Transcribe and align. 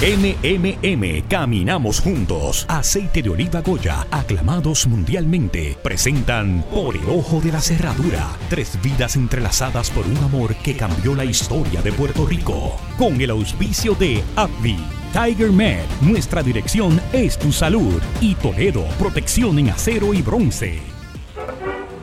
MMM, 0.00 1.26
caminamos 1.28 1.98
juntos. 1.98 2.64
Aceite 2.68 3.20
de 3.20 3.30
oliva 3.30 3.62
Goya, 3.62 4.06
aclamados 4.12 4.86
mundialmente, 4.86 5.76
presentan 5.82 6.64
Por 6.70 6.96
el 6.96 7.08
ojo 7.10 7.40
de 7.40 7.50
la 7.50 7.60
cerradura. 7.60 8.28
Tres 8.48 8.78
vidas 8.80 9.16
entrelazadas 9.16 9.90
por 9.90 10.06
un 10.06 10.16
amor 10.18 10.54
que 10.54 10.76
cambió 10.76 11.16
la 11.16 11.24
historia 11.24 11.82
de 11.82 11.90
Puerto 11.90 12.24
Rico. 12.26 12.76
Con 12.96 13.20
el 13.20 13.30
auspicio 13.30 13.96
de 13.96 14.22
AbbVie. 14.36 14.78
Tiger 15.12 15.50
Med, 15.50 15.84
nuestra 16.00 16.44
dirección 16.44 17.00
es 17.12 17.36
tu 17.36 17.50
salud. 17.50 18.00
Y 18.20 18.36
Toledo, 18.36 18.84
protección 19.00 19.58
en 19.58 19.70
acero 19.70 20.14
y 20.14 20.22
bronce. 20.22 20.78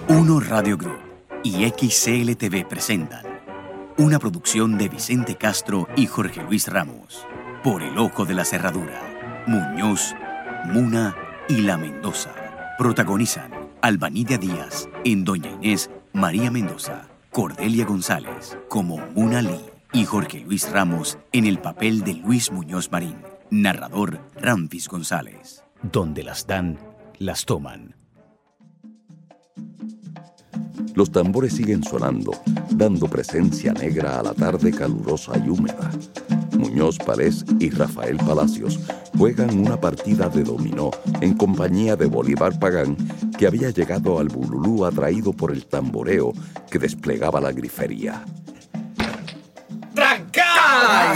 Uno 0.09 0.41
Radio 0.41 0.77
Group 0.77 0.99
y 1.43 1.65
XCLTV 1.65 2.67
presentan 2.67 3.23
una 3.97 4.19
producción 4.19 4.77
de 4.77 4.89
Vicente 4.89 5.35
Castro 5.37 5.87
y 5.95 6.07
Jorge 6.07 6.43
Luis 6.43 6.67
Ramos. 6.67 7.25
Por 7.65 7.81
el 7.81 7.97
ojo 7.97 8.25
de 8.25 8.35
la 8.35 8.45
cerradura. 8.45 9.01
Muñoz, 9.47 10.13
Muna 10.65 11.15
y 11.49 11.61
La 11.61 11.77
Mendoza. 11.77 12.29
Protagonizan 12.77 13.49
Albanidia 13.81 14.37
Díaz 14.37 14.87
en 15.03 15.23
Doña 15.23 15.49
Inés, 15.49 15.89
María 16.13 16.51
Mendoza, 16.51 17.07
Cordelia 17.31 17.83
González 17.83 18.55
como 18.69 18.97
Muna 19.15 19.41
Lee 19.41 19.65
y 19.93 20.05
Jorge 20.05 20.41
Luis 20.41 20.71
Ramos 20.71 21.17
en 21.31 21.47
el 21.47 21.57
papel 21.57 22.03
de 22.03 22.13
Luis 22.13 22.51
Muñoz 22.51 22.91
Marín. 22.91 23.15
Narrador 23.49 24.19
Ramfis 24.35 24.87
González. 24.87 25.63
Donde 25.81 26.21
las 26.21 26.45
dan, 26.45 26.77
las 27.17 27.45
toman. 27.45 27.95
Los 30.93 31.11
tambores 31.11 31.53
siguen 31.53 31.83
sonando, 31.83 32.31
dando 32.69 33.07
presencia 33.07 33.73
negra 33.73 34.19
a 34.19 34.23
la 34.23 34.33
tarde 34.35 34.71
calurosa 34.71 35.31
y 35.43 35.49
húmeda. 35.49 35.89
Muñoz 36.65 36.97
Párez 36.97 37.45
y 37.59 37.69
Rafael 37.69 38.17
Palacios 38.17 38.79
juegan 39.15 39.55
una 39.55 39.79
partida 39.79 40.29
de 40.29 40.43
dominó 40.43 40.89
en 41.21 41.35
compañía 41.35 41.95
de 41.95 42.07
Bolívar 42.07 42.57
Pagán, 42.57 42.97
que 43.37 43.45
había 43.45 43.69
llegado 43.69 44.19
al 44.19 44.29
Bululú 44.29 44.83
atraído 44.83 45.31
por 45.31 45.51
el 45.51 45.67
tamboreo 45.67 46.33
que 46.71 46.79
desplegaba 46.79 47.39
la 47.39 47.51
grifería. 47.51 48.23
¡Trancada! 49.93 51.13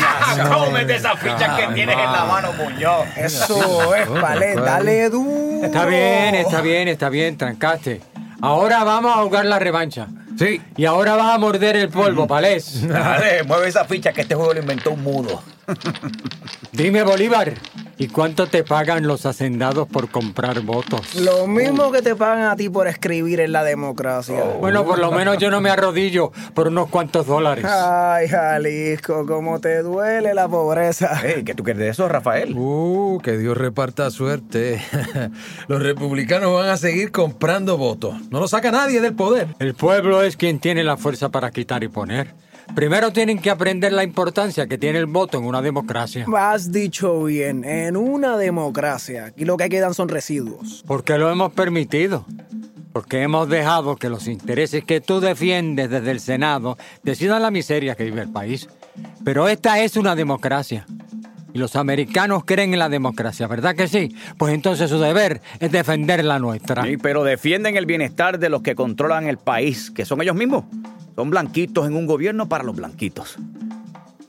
¡Cómete 0.54 0.98
esa 0.98 1.18
ficha 1.18 1.58
que 1.58 1.74
tienes 1.74 1.98
en 1.98 2.12
la 2.12 2.26
mano, 2.26 2.54
Muñoz! 2.54 3.08
Eso 3.18 3.96
es, 3.96 4.08
vale, 4.08 4.54
dale 4.54 5.10
duro. 5.10 5.66
Está 5.66 5.88
bien, 5.88 6.36
está 6.36 6.62
bien, 6.62 6.88
está 6.88 7.10
bien, 7.10 7.38
trancaste. 7.38 8.02
Ahora 8.40 8.84
vamos 8.84 9.18
a 9.18 9.24
jugar 9.24 9.46
la 9.46 9.58
revancha. 9.58 10.10
Sí. 10.40 10.62
Y 10.78 10.86
ahora 10.86 11.18
vas 11.18 11.36
a 11.36 11.38
morder 11.38 11.76
el 11.76 11.90
polvo, 11.90 12.26
Palés. 12.26 12.88
Dale, 12.88 13.44
mueve 13.44 13.68
esa 13.68 13.84
ficha 13.84 14.14
que 14.14 14.22
este 14.22 14.36
juego 14.36 14.54
lo 14.54 14.62
inventó 14.62 14.92
un 14.92 15.04
mudo. 15.04 15.44
Dime, 16.72 17.04
Bolívar, 17.04 17.54
¿y 18.00 18.08
cuánto 18.08 18.48
te 18.48 18.64
pagan 18.64 19.06
los 19.06 19.26
hacendados 19.26 19.88
por 19.88 20.10
comprar 20.10 20.62
votos? 20.62 21.16
Lo 21.16 21.46
mismo 21.46 21.92
que 21.92 22.02
te 22.02 22.16
pagan 22.16 22.46
a 22.46 22.56
ti 22.56 22.70
por 22.70 22.88
escribir 22.88 23.42
en 23.42 23.52
la 23.52 23.64
democracia. 23.64 24.42
Bueno, 24.60 24.86
por 24.86 24.98
lo 24.98 25.12
menos 25.12 25.38
yo 25.38 25.52
no 25.52 25.62
me 25.62 25.70
arrodillo 25.70 26.32
por 26.56 26.70
unos 26.70 26.90
cuantos 26.90 27.28
dólares. 27.28 27.66
Ay, 27.66 28.28
Jalisco, 28.28 29.26
cómo 29.28 29.60
te 29.60 29.84
duele 29.84 30.34
la 30.34 30.48
pobreza. 30.48 31.22
Ey, 31.24 31.44
¿qué 31.44 31.54
tú 31.54 31.64
quieres 31.64 31.82
de 31.82 31.90
eso, 31.90 32.08
Rafael? 32.08 32.56
Uh, 32.58 33.20
que 33.22 33.38
Dios 33.38 33.58
reparta 33.58 34.10
suerte. 34.10 34.82
Los 35.68 35.84
republicanos 35.84 36.54
van 36.54 36.70
a 36.70 36.78
seguir 36.78 37.12
comprando 37.12 37.78
votos. 37.78 38.16
No 38.32 38.40
lo 38.40 38.48
saca 38.48 38.72
nadie 38.72 39.02
del 39.02 39.14
poder. 39.14 39.48
El 39.60 39.74
pueblo 39.74 40.24
es 40.24 40.38
quien 40.38 40.60
tiene 40.60 40.84
la 40.84 40.98
fuerza 40.98 41.30
para 41.30 41.52
quitar 41.52 41.84
y 41.84 41.90
poner. 41.90 42.34
Primero 42.76 43.12
tienen 43.12 43.40
que 43.40 43.50
aprender 43.50 43.92
la 43.92 44.04
importancia 44.04 44.68
que 44.68 44.78
tiene 44.78 45.00
el 45.00 45.08
voto 45.08 45.38
en 45.38 45.46
una 45.46 45.62
democracia. 45.62 46.26
Has 46.38 46.72
dicho 46.72 47.24
bien, 47.24 47.64
en 47.64 47.98
una 47.98 48.38
democracia, 48.38 49.26
aquí 49.26 49.46
lo 49.46 49.58
que 49.58 49.70
quedan 49.70 49.94
son 49.94 50.08
residuos. 50.10 50.84
Porque 50.88 51.18
lo 51.18 51.32
hemos 51.32 51.52
permitido. 51.52 52.26
Porque 52.94 53.22
hemos 53.22 53.50
dejado 53.50 53.98
que 53.98 54.10
los 54.10 54.28
intereses 54.28 54.84
que 54.84 55.02
tú 55.02 55.20
defiendes 55.20 55.90
desde 55.90 56.12
el 56.12 56.20
Senado 56.20 56.78
decidan 57.04 57.42
la 57.42 57.52
miseria 57.52 57.96
que 57.96 58.04
vive 58.04 58.22
el 58.22 58.32
país. 58.32 58.68
Pero 59.24 59.48
esta 59.48 59.80
es 59.80 59.96
una 59.96 60.16
democracia. 60.16 60.86
Y 61.54 61.58
los 61.58 61.76
americanos 61.76 62.44
creen 62.46 62.74
en 62.74 62.80
la 62.80 62.90
democracia, 62.90 63.48
¿verdad 63.48 63.76
que 63.76 63.88
sí? 63.88 64.16
Pues 64.38 64.54
entonces 64.54 64.90
su 64.90 65.00
deber 65.00 65.42
es 65.60 65.72
defender 65.72 66.24
la 66.24 66.38
nuestra. 66.38 66.84
Sí, 66.84 66.98
pero 66.98 67.24
defienden 67.24 67.76
el 67.76 67.86
bienestar 67.86 68.38
de 68.38 68.50
los 68.50 68.62
que 68.62 68.76
controlan 68.76 69.28
el 69.28 69.38
país, 69.38 69.90
que 69.90 70.06
son 70.06 70.22
ellos 70.22 70.36
mismos. 70.36 70.66
Son 71.16 71.30
blanquitos 71.30 71.88
en 71.88 71.96
un 71.96 72.06
gobierno 72.06 72.48
para 72.48 72.64
los 72.64 72.76
blanquitos. 72.76 73.38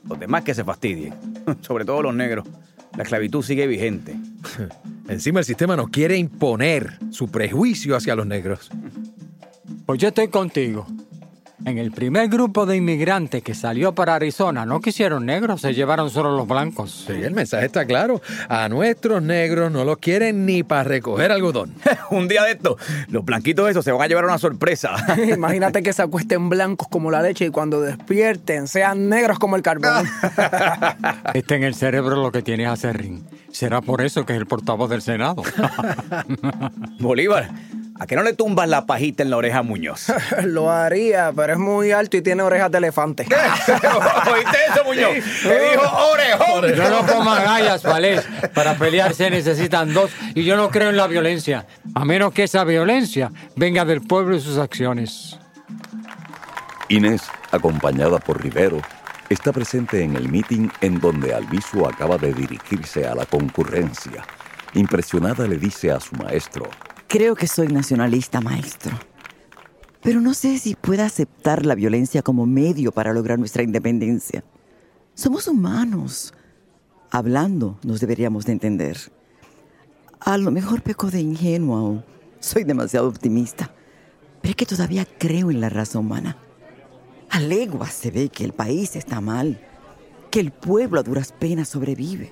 Los 0.07 0.19
demás 0.19 0.43
que 0.43 0.53
se 0.53 0.63
fastidien, 0.63 1.13
sobre 1.61 1.85
todo 1.85 2.01
los 2.01 2.13
negros. 2.13 2.47
La 2.97 3.03
esclavitud 3.03 3.43
sigue 3.43 3.67
vigente. 3.67 4.15
Encima 5.07 5.39
el 5.39 5.45
sistema 5.45 5.75
nos 5.75 5.89
quiere 5.89 6.17
imponer 6.17 6.99
su 7.11 7.29
prejuicio 7.29 7.95
hacia 7.95 8.15
los 8.15 8.25
negros. 8.25 8.69
Pues 9.85 9.99
yo 9.99 10.09
estoy 10.09 10.27
contigo. 10.27 10.85
En 11.65 11.77
el 11.77 11.91
primer 11.91 12.27
grupo 12.27 12.65
de 12.65 12.77
inmigrantes 12.77 13.43
que 13.43 13.53
salió 13.53 13.93
para 13.93 14.15
Arizona 14.15 14.65
no 14.65 14.81
quisieron 14.81 15.25
negros, 15.25 15.61
se 15.61 15.73
llevaron 15.73 16.09
solo 16.09 16.35
los 16.35 16.47
blancos. 16.47 17.05
Sí, 17.07 17.13
el 17.13 17.33
mensaje 17.33 17.67
está 17.67 17.85
claro. 17.85 18.21
A 18.49 18.67
nuestros 18.67 19.21
negros 19.21 19.71
no 19.71 19.85
los 19.85 19.97
quieren 19.97 20.45
ni 20.45 20.63
para 20.63 20.83
recoger 20.83 21.31
algodón. 21.31 21.73
un 22.09 22.27
día 22.27 22.43
de 22.43 22.53
esto, 22.53 22.77
los 23.09 23.23
blanquitos 23.23 23.69
esos 23.69 23.85
se 23.85 23.91
van 23.91 24.01
a 24.01 24.07
llevar 24.07 24.25
una 24.25 24.37
sorpresa. 24.37 24.95
Imagínate 25.33 25.83
que 25.83 25.93
se 25.93 26.01
acuesten 26.01 26.49
blancos 26.49 26.87
como 26.87 27.11
la 27.11 27.21
leche 27.21 27.45
y 27.45 27.49
cuando 27.49 27.81
despierten 27.81 28.67
sean 28.67 29.09
negros 29.09 29.37
como 29.37 29.55
el 29.55 29.61
carbón. 29.61 30.07
Está 31.33 31.55
en 31.55 31.63
el 31.63 31.75
cerebro 31.75 32.15
lo 32.15 32.31
que 32.31 32.41
tiene 32.41 32.65
Acerrín. 32.65 33.23
Será 33.51 33.81
por 33.81 34.01
eso 34.01 34.25
que 34.25 34.33
es 34.33 34.39
el 34.39 34.45
portavoz 34.45 34.89
del 34.89 35.01
Senado. 35.01 35.43
Bolívar, 36.99 37.49
¿a 38.01 38.07
qué 38.07 38.15
no 38.15 38.23
le 38.23 38.33
tumbas 38.33 38.67
la 38.67 38.87
pajita 38.87 39.21
en 39.21 39.29
la 39.29 39.37
oreja 39.37 39.59
a 39.59 39.61
Muñoz? 39.61 40.11
Lo 40.43 40.71
haría, 40.71 41.31
pero 41.35 41.53
es 41.53 41.59
muy 41.59 41.91
alto 41.91 42.17
y 42.17 42.23
tiene 42.23 42.41
orejas 42.41 42.71
de 42.71 42.79
elefante. 42.79 43.27
¿Oíste 44.33 44.57
eso, 44.71 44.83
Muñoz? 44.83 45.23
Te 45.43 45.69
dijo 45.69 45.83
orejón. 46.11 46.73
Yo 46.73 46.89
no 46.89 47.05
como 47.05 47.31
agallas, 47.31 47.83
Palés. 47.83 48.27
Para 48.55 48.73
pelear 48.73 49.13
se 49.13 49.29
necesitan 49.29 49.93
dos 49.93 50.09
y 50.33 50.43
yo 50.43 50.57
no 50.57 50.71
creo 50.71 50.89
en 50.89 50.97
la 50.97 51.05
violencia, 51.05 51.67
a 51.93 52.03
menos 52.03 52.33
que 52.33 52.43
esa 52.43 52.63
violencia 52.63 53.31
venga 53.55 53.85
del 53.85 54.01
pueblo 54.01 54.35
y 54.35 54.41
sus 54.41 54.57
acciones. 54.57 55.37
Inés, 56.89 57.21
acompañada 57.51 58.17
por 58.17 58.41
Rivero, 58.41 58.81
está 59.29 59.53
presente 59.53 60.01
en 60.01 60.15
el 60.15 60.27
meeting 60.27 60.69
en 60.81 60.99
donde 60.99 61.35
Albizu 61.35 61.85
acaba 61.85 62.17
de 62.17 62.33
dirigirse 62.33 63.05
a 63.05 63.13
la 63.13 63.27
concurrencia. 63.27 64.25
Impresionada 64.73 65.47
le 65.47 65.57
dice 65.57 65.91
a 65.91 65.99
su 65.99 66.15
maestro, 66.15 66.67
Creo 67.11 67.35
que 67.35 67.45
soy 67.45 67.67
nacionalista, 67.67 68.39
maestro. 68.39 68.97
Pero 70.01 70.21
no 70.21 70.33
sé 70.33 70.57
si 70.57 70.75
pueda 70.75 71.05
aceptar 71.05 71.65
la 71.65 71.75
violencia 71.75 72.21
como 72.21 72.45
medio 72.45 72.93
para 72.93 73.11
lograr 73.11 73.37
nuestra 73.37 73.63
independencia. 73.63 74.45
Somos 75.13 75.45
humanos. 75.49 76.33
Hablando 77.09 77.77
nos 77.83 77.99
deberíamos 77.99 78.45
de 78.45 78.53
entender. 78.53 78.97
A 80.21 80.37
lo 80.37 80.51
mejor 80.51 80.83
peco 80.83 81.11
de 81.11 81.19
ingenua 81.19 81.83
o 81.83 82.03
soy 82.39 82.63
demasiado 82.63 83.09
optimista. 83.09 83.73
Pero 84.41 84.51
es 84.51 84.55
que 84.55 84.65
todavía 84.65 85.05
creo 85.05 85.51
en 85.51 85.59
la 85.59 85.67
raza 85.67 85.99
humana. 85.99 86.37
A 87.29 87.41
leguas 87.41 87.91
se 87.91 88.09
ve 88.09 88.29
que 88.29 88.45
el 88.45 88.53
país 88.53 88.95
está 88.95 89.19
mal, 89.19 89.59
que 90.29 90.39
el 90.39 90.51
pueblo 90.51 91.01
a 91.01 91.03
duras 91.03 91.33
penas 91.33 91.67
sobrevive. 91.67 92.31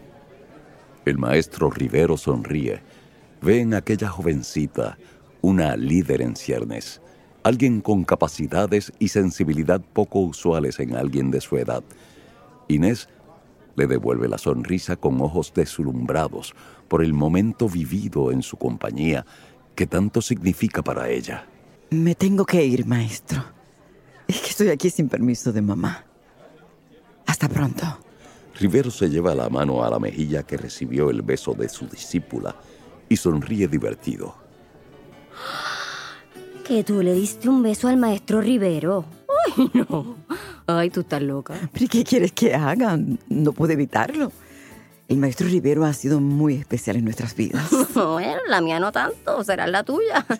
El 1.03 1.17
maestro 1.17 1.69
Rivero 1.69 2.15
sonríe. 2.15 2.81
Ve 3.41 3.61
en 3.61 3.73
aquella 3.73 4.09
jovencita 4.09 4.97
una 5.41 5.77
líder 5.77 6.21
en 6.21 6.35
ciernes, 6.35 7.01
alguien 7.43 7.79
con 7.81 8.03
capacidades 8.03 8.91
y 8.99 9.07
sensibilidad 9.07 9.81
poco 9.93 10.19
usuales 10.19 10.79
en 10.79 10.95
alguien 10.95 11.31
de 11.31 11.39
su 11.39 11.57
edad. 11.57 11.83
Inés 12.67 13.07
le 13.75 13.87
devuelve 13.87 14.27
la 14.27 14.37
sonrisa 14.37 14.97
con 14.97 15.21
ojos 15.21 15.53
deslumbrados 15.53 16.53
por 16.89 17.01
el 17.01 17.13
momento 17.13 17.69
vivido 17.69 18.31
en 18.31 18.43
su 18.43 18.57
compañía 18.57 19.25
que 19.73 19.87
tanto 19.87 20.21
significa 20.21 20.83
para 20.83 21.09
ella. 21.09 21.45
Me 21.91 22.15
tengo 22.15 22.45
que 22.45 22.65
ir, 22.65 22.85
maestro. 22.85 23.41
Es 24.27 24.41
que 24.41 24.49
estoy 24.49 24.69
aquí 24.69 24.89
sin 24.89 25.07
permiso 25.07 25.53
de 25.53 25.61
mamá. 25.61 26.03
Hasta 27.25 27.47
pronto. 27.47 27.85
Rivero 28.59 28.91
se 28.91 29.09
lleva 29.09 29.33
la 29.33 29.49
mano 29.49 29.81
a 29.83 29.89
la 29.89 29.99
mejilla 29.99 30.43
que 30.43 30.57
recibió 30.57 31.09
el 31.09 31.21
beso 31.21 31.53
de 31.53 31.69
su 31.69 31.87
discípula 31.87 32.53
y 33.09 33.17
sonríe 33.17 33.67
divertido. 33.67 34.35
Que 36.63 36.83
tú 36.83 37.01
le 37.01 37.13
diste 37.13 37.49
un 37.49 37.63
beso 37.63 37.87
al 37.87 37.97
maestro 37.97 38.41
Rivero. 38.41 39.05
Ay, 39.57 39.71
no. 39.73 40.15
Ay, 40.67 40.91
tú 40.91 41.01
estás 41.01 41.21
loca. 41.21 41.55
¿Pero 41.73 41.87
qué 41.89 42.03
quieres 42.03 42.31
que 42.31 42.53
haga? 42.53 42.97
No 43.27 43.53
puedo 43.53 43.73
evitarlo. 43.73 44.31
El 45.07 45.17
maestro 45.17 45.47
Rivero 45.47 45.85
ha 45.85 45.93
sido 45.93 46.19
muy 46.19 46.53
especial 46.53 46.95
en 46.97 47.05
nuestras 47.05 47.35
vidas. 47.35 47.67
Bueno, 47.95 48.39
la 48.47 48.61
mía 48.61 48.79
no 48.79 48.91
tanto, 48.91 49.43
será 49.43 49.67
la 49.67 49.83
tuya. 49.83 50.25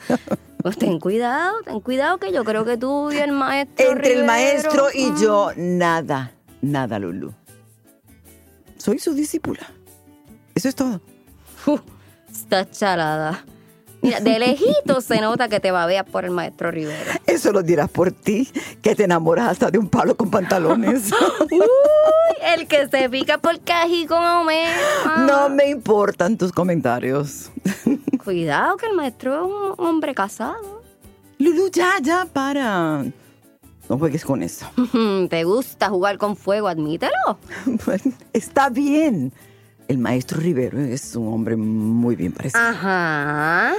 Pues 0.62 0.78
ten 0.78 1.00
cuidado, 1.00 1.62
ten 1.64 1.80
cuidado 1.80 2.18
que 2.18 2.34
yo 2.34 2.44
creo 2.44 2.66
que 2.66 2.76
tú 2.78 3.14
y 3.14 3.16
el 3.16 3.32
maestro 3.32 3.92
Entre 3.94 4.12
el 4.12 4.26
maestro 4.26 4.88
y 4.94 5.10
yo, 5.18 5.52
nada, 5.56 6.34
nada, 6.62 7.00
Lulu. 7.00 7.34
Soy 8.76 9.00
su 9.00 9.14
discípula. 9.14 9.72
Eso 10.56 10.68
es 10.68 10.76
todo. 10.76 11.00
Uf, 11.66 11.80
está 12.32 12.70
chalada. 12.70 13.46
Mira, 14.02 14.22
de 14.22 14.40
lejito 14.40 15.02
se 15.02 15.20
nota 15.20 15.50
que 15.50 15.60
te 15.60 15.72
babeas 15.72 16.06
por 16.06 16.24
el 16.24 16.32
maestro 16.32 16.72
Rivera. 16.72 17.20
Eso 17.26 17.52
lo 17.52 17.62
dirás 17.64 17.90
por 17.90 18.12
ti, 18.12 18.50
que 18.82 18.96
te 18.96 19.04
enamoras 19.04 19.50
hasta 19.50 19.70
de 19.70 19.78
un 19.78 19.90
palo 19.90 20.16
con 20.16 20.32
pantalones. 20.32 21.12
Uy, 21.52 21.60
el 22.56 22.68
que 22.68 22.88
se 22.88 23.10
pica 23.10 23.38
por 23.40 23.60
cají 23.60 24.06
con 24.06 24.24
Homero. 24.24 24.72
No 25.28 25.50
me 25.50 25.70
importan 25.70 26.38
tus 26.38 26.54
comentarios. 26.54 27.52
Cuidado 28.24 28.78
que 28.78 28.86
el 28.86 28.94
maestro 28.94 29.36
es 29.36 29.52
un 29.80 29.86
hombre 29.86 30.16
casado. 30.16 30.82
Lulu, 31.38 31.70
ya, 31.70 31.98
ya, 32.02 32.26
para. 32.32 33.04
No 33.90 33.98
juegues 33.98 34.24
con 34.24 34.44
eso. 34.44 34.66
¿Te 35.30 35.44
gusta 35.44 35.90
jugar 35.90 36.18
con 36.18 36.38
fuego? 36.38 36.68
Admítelo. 36.68 37.38
Bueno, 37.86 38.14
está 38.34 38.70
bien. 38.70 39.34
El 39.90 39.98
maestro 39.98 40.40
Rivero 40.40 40.80
es 40.80 41.16
un 41.16 41.34
hombre 41.34 41.56
muy 41.56 42.16
bien 42.16 42.32
parecido. 42.32 42.62
Ajá. 42.62 43.74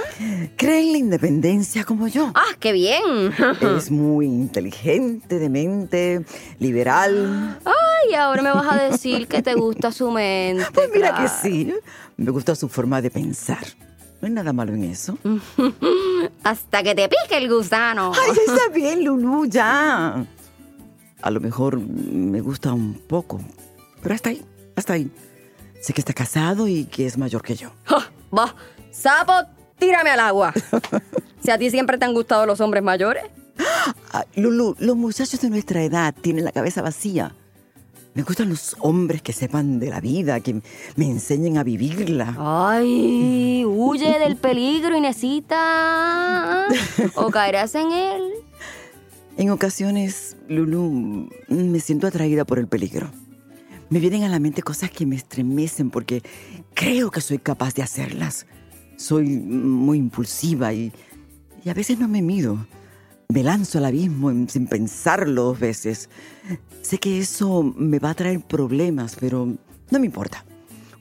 Cree 0.57 0.81
en 0.81 0.91
la 0.91 0.97
independencia 0.97 1.85
como 1.85 2.09
yo. 2.09 2.33
Ah, 2.35 2.53
qué 2.59 2.73
bien. 2.73 3.01
Es 3.77 3.89
muy 3.89 4.25
inteligente, 4.25 5.39
de 5.39 5.47
mente, 5.47 6.25
liberal. 6.59 7.57
Ay, 7.63 8.13
ahora 8.15 8.41
me 8.41 8.51
vas 8.51 8.67
a 8.69 8.89
decir 8.89 9.25
que 9.29 9.41
te 9.41 9.53
gusta 9.53 9.93
su 9.93 10.11
mente. 10.11 10.65
Pues 10.73 10.89
mira 10.93 11.15
que 11.15 11.29
sí. 11.29 11.73
Me 12.17 12.29
gusta 12.29 12.55
su 12.55 12.67
forma 12.67 13.01
de 13.01 13.09
pensar. 13.09 13.63
No 14.19 14.27
hay 14.27 14.33
nada 14.33 14.51
malo 14.51 14.73
en 14.73 14.83
eso. 14.83 15.17
Hasta 16.43 16.83
que 16.83 16.93
te 16.93 17.07
pique 17.07 17.37
el 17.37 17.49
gusano. 17.49 18.11
Ay, 18.13 18.33
ya 18.35 18.53
está 18.53 18.67
bien, 18.75 19.05
Lulu, 19.05 19.45
ya. 19.45 20.25
A 21.21 21.31
lo 21.31 21.39
mejor 21.39 21.79
me 21.79 22.41
gusta 22.41 22.73
un 22.73 22.95
poco, 22.95 23.39
pero 24.03 24.13
hasta 24.13 24.31
ahí, 24.31 24.43
hasta 24.75 24.91
ahí. 24.91 25.09
Sé 25.81 25.93
que 25.93 26.01
está 26.01 26.13
casado 26.13 26.67
y 26.67 26.85
que 26.85 27.05
es 27.05 27.17
mayor 27.17 27.41
que 27.41 27.55
yo. 27.55 27.71
Ja, 27.85 28.11
Va, 28.35 28.55
sapo, 28.91 29.33
tírame 29.77 30.11
al 30.11 30.19
agua. 30.19 30.53
Si 31.43 31.49
a 31.49 31.57
ti 31.57 31.71
siempre 31.71 31.97
te 31.97 32.05
han 32.05 32.13
gustado 32.13 32.45
los 32.45 32.61
hombres 32.61 32.83
mayores. 32.83 33.23
Ah, 34.13 34.25
Lulu, 34.35 34.75
los 34.79 34.95
muchachos 34.95 35.39
de 35.41 35.49
nuestra 35.49 35.81
edad 35.81 36.13
tienen 36.13 36.43
la 36.43 36.51
cabeza 36.51 36.81
vacía. 36.81 37.33
Me 38.13 38.23
gustan 38.23 38.49
los 38.49 38.75
hombres 38.79 39.21
que 39.21 39.31
sepan 39.31 39.79
de 39.79 39.89
la 39.89 40.01
vida, 40.01 40.41
que 40.41 40.61
me 40.97 41.05
enseñen 41.05 41.57
a 41.57 41.63
vivirla. 41.63 42.35
Ay, 42.37 43.63
huye 43.65 44.19
del 44.19 44.35
peligro, 44.35 44.97
Inesita. 44.97 46.67
O 47.15 47.29
caerás 47.31 47.73
en 47.75 47.91
él. 47.91 48.21
En 49.37 49.49
ocasiones, 49.49 50.35
Lulu, 50.49 51.29
me 51.47 51.79
siento 51.79 52.05
atraída 52.05 52.43
por 52.43 52.59
el 52.59 52.67
peligro. 52.67 53.09
Me 53.91 53.99
vienen 53.99 54.23
a 54.23 54.29
la 54.29 54.39
mente 54.39 54.63
cosas 54.63 54.89
que 54.89 55.05
me 55.05 55.17
estremecen 55.17 55.89
porque 55.89 56.23
creo 56.73 57.11
que 57.11 57.19
soy 57.19 57.39
capaz 57.39 57.73
de 57.73 57.83
hacerlas. 57.83 58.45
Soy 58.95 59.25
muy 59.27 59.97
impulsiva 59.97 60.71
y, 60.71 60.93
a 61.65 61.73
veces 61.73 61.99
no 61.99 62.07
me 62.07 62.21
mido. 62.21 62.65
Me 63.27 63.43
lanzo 63.43 63.79
al 63.79 63.85
abismo 63.85 64.31
sin 64.47 64.67
pensarlo 64.67 65.43
dos 65.43 65.59
veces. 65.59 66.09
Sé 66.81 66.99
que 66.99 67.19
eso 67.19 67.63
me 67.63 67.99
va 67.99 68.11
a 68.11 68.13
traer 68.13 68.39
problemas, 68.39 69.17
pero 69.19 69.45
no 69.45 69.99
me 69.99 70.05
importa. 70.05 70.45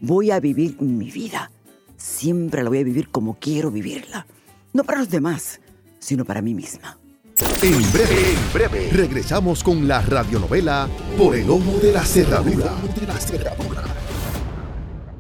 Voy 0.01 0.33
a 0.33 0.41
vivir 0.41 0.83
mi 0.83 1.13
vida. 1.13 1.53
Siempre 1.97 2.65
la 2.65 2.71
voy 2.71 2.79
a 2.79 2.85
vivir 2.85 3.09
como 3.11 3.39
quiero 3.39 3.71
vivirla. 3.71 4.27
No 4.73 4.83
para 4.83 4.99
los 4.99 5.11
demás, 5.11 5.61
sino 6.01 6.25
para 6.25 6.43
mí 6.43 6.55
misma. 6.55 6.99
En 7.63 7.93
breve, 7.93 8.33
en 8.33 8.53
breve, 8.53 8.89
regresamos 8.93 9.63
con 9.63 9.89
la 9.89 10.03
radionovela 10.03 10.89
Por 11.17 11.37
el 11.37 11.49
ojo 11.49 11.79
de 11.81 11.93
la 11.93 12.05
cerradura. 12.05 12.73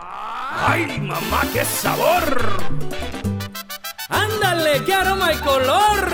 ¡Ay, 0.00 1.00
mamá, 1.00 1.42
qué 1.52 1.64
sabor! 1.64 2.52
¡Ándale, 4.08 4.84
qué 4.84 4.94
aroma 4.94 5.32
y 5.32 5.36
color! 5.36 6.12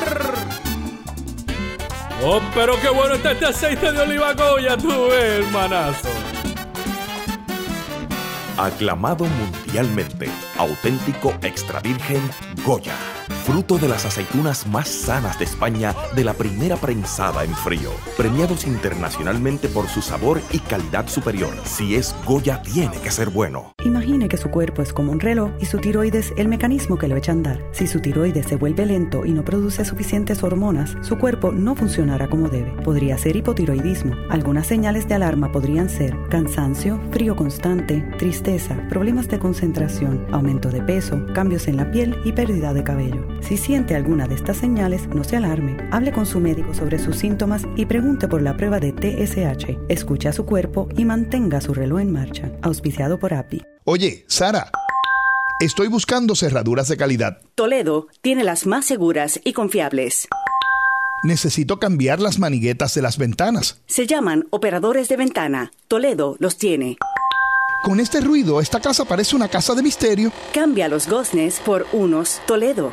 Oh, 2.23 2.41
pero 2.55 2.81
qué 2.81 2.89
bueno 2.89 3.15
está 3.15 3.33
este 3.33 3.47
aceite 3.47 3.93
de 3.93 4.01
oliva 4.01 4.33
Goya, 4.33 4.77
tú 4.77 5.09
ves, 5.09 5.45
hermanazo. 5.45 6.09
Aclamado 8.57 9.27
mundialmente, 9.69 10.29
auténtico 10.57 11.35
extra 11.43 11.81
virgen 11.81 12.23
Goya, 12.65 12.95
fruto 13.45 13.77
de 13.77 13.89
las 13.89 14.07
aceitunas 14.07 14.67
más 14.67 14.89
sanas 14.89 15.39
de 15.39 15.45
España 15.45 15.95
de 16.17 16.25
la 16.25 16.33
primera 16.33 16.77
prensada 16.77 17.45
en 17.45 17.55
frío, 17.55 17.91
premiados 18.17 18.67
internacionalmente 18.67 19.69
por 19.69 19.87
su 19.89 20.01
sabor 20.01 20.41
y 20.53 20.59
calidad 20.61 21.07
superior. 21.09 21.53
Si 21.65 21.97
es 21.97 22.15
Goya, 22.25 22.63
tiene 22.63 22.99
que 23.03 23.11
ser 23.11 23.29
bueno. 23.29 23.73
Imagine 23.85 24.29
que 24.29 24.39
su 24.39 24.51
cuerpo 24.51 24.83
es 24.83 24.93
como 24.93 25.13
un 25.13 25.21
reloj 25.21 25.51
y 25.61 25.67
su 25.67 25.79
tiroides 25.79 26.33
el 26.37 26.49
mecanismo 26.49 26.97
que 26.97 27.09
lo 27.09 27.17
echa 27.17 27.33
a 27.33 27.35
andar. 27.35 27.63
Si 27.73 27.87
su 27.87 28.01
tiroides 28.01 28.47
se 28.47 28.57
vuelve 28.57 28.87
lento 28.87 29.27
y 29.27 29.33
no 29.33 29.45
produce 29.45 29.85
suficientes 29.85 30.43
hormonas, 30.43 30.97
su 31.03 31.19
cuerpo 31.19 31.53
no 31.53 31.77
funcionará 31.77 32.29
como 32.29 32.49
debe. 32.49 32.73
Podría 32.83 33.19
ser 33.19 33.37
hipotiroidismo. 33.37 34.15
Algunas 34.31 34.67
señales 34.67 35.07
de 35.09 35.15
alarma 35.15 35.53
podrían 35.53 35.89
ser 35.91 36.17
cansancio, 36.31 37.01
frío 37.13 37.37
constante, 37.37 38.05
tristeza, 38.19 38.77
problemas 38.89 39.29
de 39.29 39.39
aumento 40.33 40.71
de 40.71 40.83
peso, 40.83 41.21
cambios 41.35 41.69
en 41.69 41.77
la 41.77 41.91
piel 41.91 42.17
y 42.25 42.33
pérdida 42.33 42.73
de 42.73 42.85
cabello. 42.85 43.27
Si 43.41 43.57
siente 43.57 43.95
alguna 43.95 44.27
de 44.27 44.35
estas 44.35 44.59
señales, 44.59 45.09
no 45.09 45.25
se 45.25 45.37
alarme. 45.37 45.77
Hable 45.91 46.13
con 46.13 46.27
su 46.27 46.41
médico 46.41 46.75
sobre 46.75 46.99
sus 46.99 47.17
síntomas 47.17 47.63
y 47.77 47.87
pregunte 47.87 48.29
por 48.29 48.43
la 48.43 48.57
prueba 48.57 48.81
de 48.81 48.93
TSH. 48.93 49.79
Escuche 49.89 50.29
a 50.29 50.33
su 50.33 50.45
cuerpo 50.45 50.89
y 50.97 51.05
mantenga 51.05 51.61
su 51.61 51.75
reloj 51.75 52.01
en 52.01 52.13
marcha. 52.13 52.53
Auspiciado 52.63 53.19
por 53.19 53.35
API. 53.35 53.65
Oye, 53.85 54.25
Sara, 54.27 54.71
estoy 55.61 55.89
buscando 55.89 56.35
cerraduras 56.35 56.89
de 56.89 56.97
calidad. 56.97 57.39
Toledo 57.55 58.09
tiene 58.23 58.45
las 58.45 58.67
más 58.67 58.85
seguras 58.85 59.41
y 59.45 59.53
confiables. 59.53 60.29
Necesito 61.25 61.81
cambiar 61.81 62.21
las 62.21 62.39
maniguetas 62.39 62.95
de 62.95 63.03
las 63.03 63.19
ventanas. 63.19 63.81
Se 63.87 64.07
llaman 64.07 64.47
operadores 64.51 65.09
de 65.09 65.17
ventana. 65.17 65.73
Toledo 65.89 66.37
los 66.39 66.59
tiene. 66.59 66.97
Con 67.83 68.01
este 68.01 68.21
ruido, 68.21 68.61
esta 68.61 68.81
casa 68.81 69.05
parece 69.05 69.37
una 69.37 69.49
casa 69.49 69.75
de 69.75 69.83
misterio. 69.83 70.33
Cambia 70.53 70.89
los 70.89 71.09
goznes 71.09 71.61
por 71.61 71.87
unos 71.93 72.41
Toledo. 72.47 72.93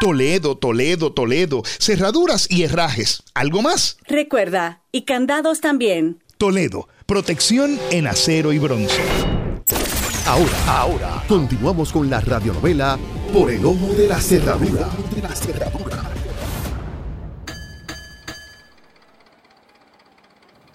Toledo, 0.00 0.56
Toledo, 0.56 1.12
Toledo. 1.12 1.62
Cerraduras 1.64 2.50
y 2.50 2.64
herrajes. 2.64 3.22
¿Algo 3.32 3.62
más? 3.62 3.98
Recuerda, 4.08 4.82
y 4.90 5.02
candados 5.02 5.60
también. 5.60 6.20
Toledo. 6.36 6.88
Protección 7.06 7.78
en 7.90 8.08
acero 8.08 8.52
y 8.52 8.58
bronce. 8.58 9.00
Ahora, 10.26 10.56
ahora, 10.66 11.24
continuamos 11.28 11.92
con 11.92 12.08
la 12.08 12.20
radionovela 12.20 12.98
Por 13.32 13.50
el 13.50 13.64
ojo 13.64 13.92
de 13.94 14.08
la 14.08 14.20
cerradura. 14.20 14.88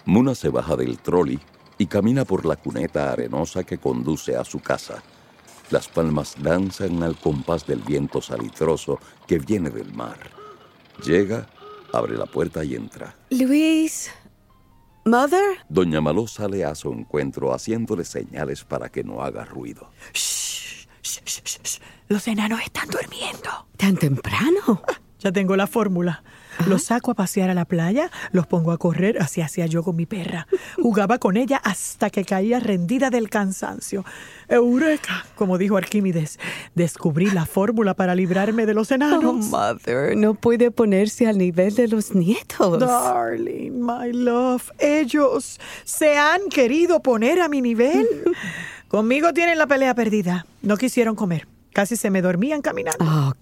Muna 0.06 0.34
se 0.34 0.48
baja 0.48 0.76
del 0.76 0.98
trolley 0.98 1.38
y 1.78 1.86
camina 1.86 2.24
por 2.24 2.44
la 2.44 2.56
cuneta 2.56 3.12
arenosa 3.12 3.64
que 3.64 3.78
conduce 3.78 4.36
a 4.36 4.44
su 4.44 4.60
casa. 4.60 5.02
Las 5.70 5.88
palmas 5.88 6.34
danzan 6.38 7.02
al 7.02 7.16
compás 7.16 7.66
del 7.66 7.80
viento 7.80 8.20
salitroso 8.20 8.98
que 9.26 9.38
viene 9.38 9.70
del 9.70 9.92
mar. 9.92 10.18
Llega, 11.04 11.46
abre 11.92 12.16
la 12.16 12.26
puerta 12.26 12.64
y 12.64 12.74
entra. 12.74 13.14
Luis. 13.30 14.10
Mother. 15.04 15.58
Doña 15.68 16.00
Maló 16.00 16.26
sale 16.26 16.64
a 16.64 16.74
su 16.74 16.92
encuentro 16.92 17.54
haciéndole 17.54 18.04
señales 18.04 18.64
para 18.64 18.88
que 18.88 19.04
no 19.04 19.22
haga 19.22 19.44
ruido. 19.44 19.90
Los 22.08 22.28
enanos 22.28 22.60
están 22.60 22.88
durmiendo. 22.88 23.68
¿Tan 23.76 23.96
temprano? 23.96 24.82
Ya 25.20 25.32
tengo 25.32 25.56
la 25.56 25.66
fórmula. 25.66 26.22
Los 26.66 26.84
saco 26.84 27.10
a 27.10 27.14
pasear 27.14 27.50
a 27.50 27.54
la 27.54 27.64
playa, 27.64 28.10
los 28.32 28.46
pongo 28.46 28.72
a 28.72 28.78
correr, 28.78 29.20
así 29.20 29.40
hacía 29.40 29.66
yo 29.66 29.82
con 29.82 29.96
mi 29.96 30.06
perra. 30.06 30.46
Jugaba 30.76 31.18
con 31.18 31.36
ella 31.36 31.60
hasta 31.62 32.10
que 32.10 32.24
caía 32.24 32.60
rendida 32.60 33.10
del 33.10 33.30
cansancio. 33.30 34.04
Eureka, 34.48 35.26
como 35.34 35.58
dijo 35.58 35.76
Arquímedes, 35.76 36.38
descubrí 36.74 37.30
la 37.30 37.46
fórmula 37.46 37.94
para 37.94 38.14
librarme 38.14 38.66
de 38.66 38.74
los 38.74 38.90
enanos. 38.90 39.24
Oh, 39.24 39.32
mother, 39.32 40.16
no 40.16 40.34
puede 40.34 40.70
ponerse 40.70 41.26
al 41.26 41.38
nivel 41.38 41.74
de 41.74 41.88
los 41.88 42.14
nietos. 42.14 42.80
Darling, 42.80 43.72
my 43.80 44.12
love, 44.12 44.70
ellos 44.78 45.60
se 45.84 46.16
han 46.16 46.48
querido 46.50 47.00
poner 47.00 47.40
a 47.40 47.48
mi 47.48 47.60
nivel. 47.60 48.06
Conmigo 48.88 49.32
tienen 49.34 49.58
la 49.58 49.66
pelea 49.66 49.94
perdida. 49.94 50.46
No 50.62 50.76
quisieron 50.76 51.14
comer. 51.14 51.46
Casi 51.72 51.96
se 51.96 52.10
me 52.10 52.22
dormían 52.22 52.62
caminando. 52.62 53.04
Oh, 53.04 53.34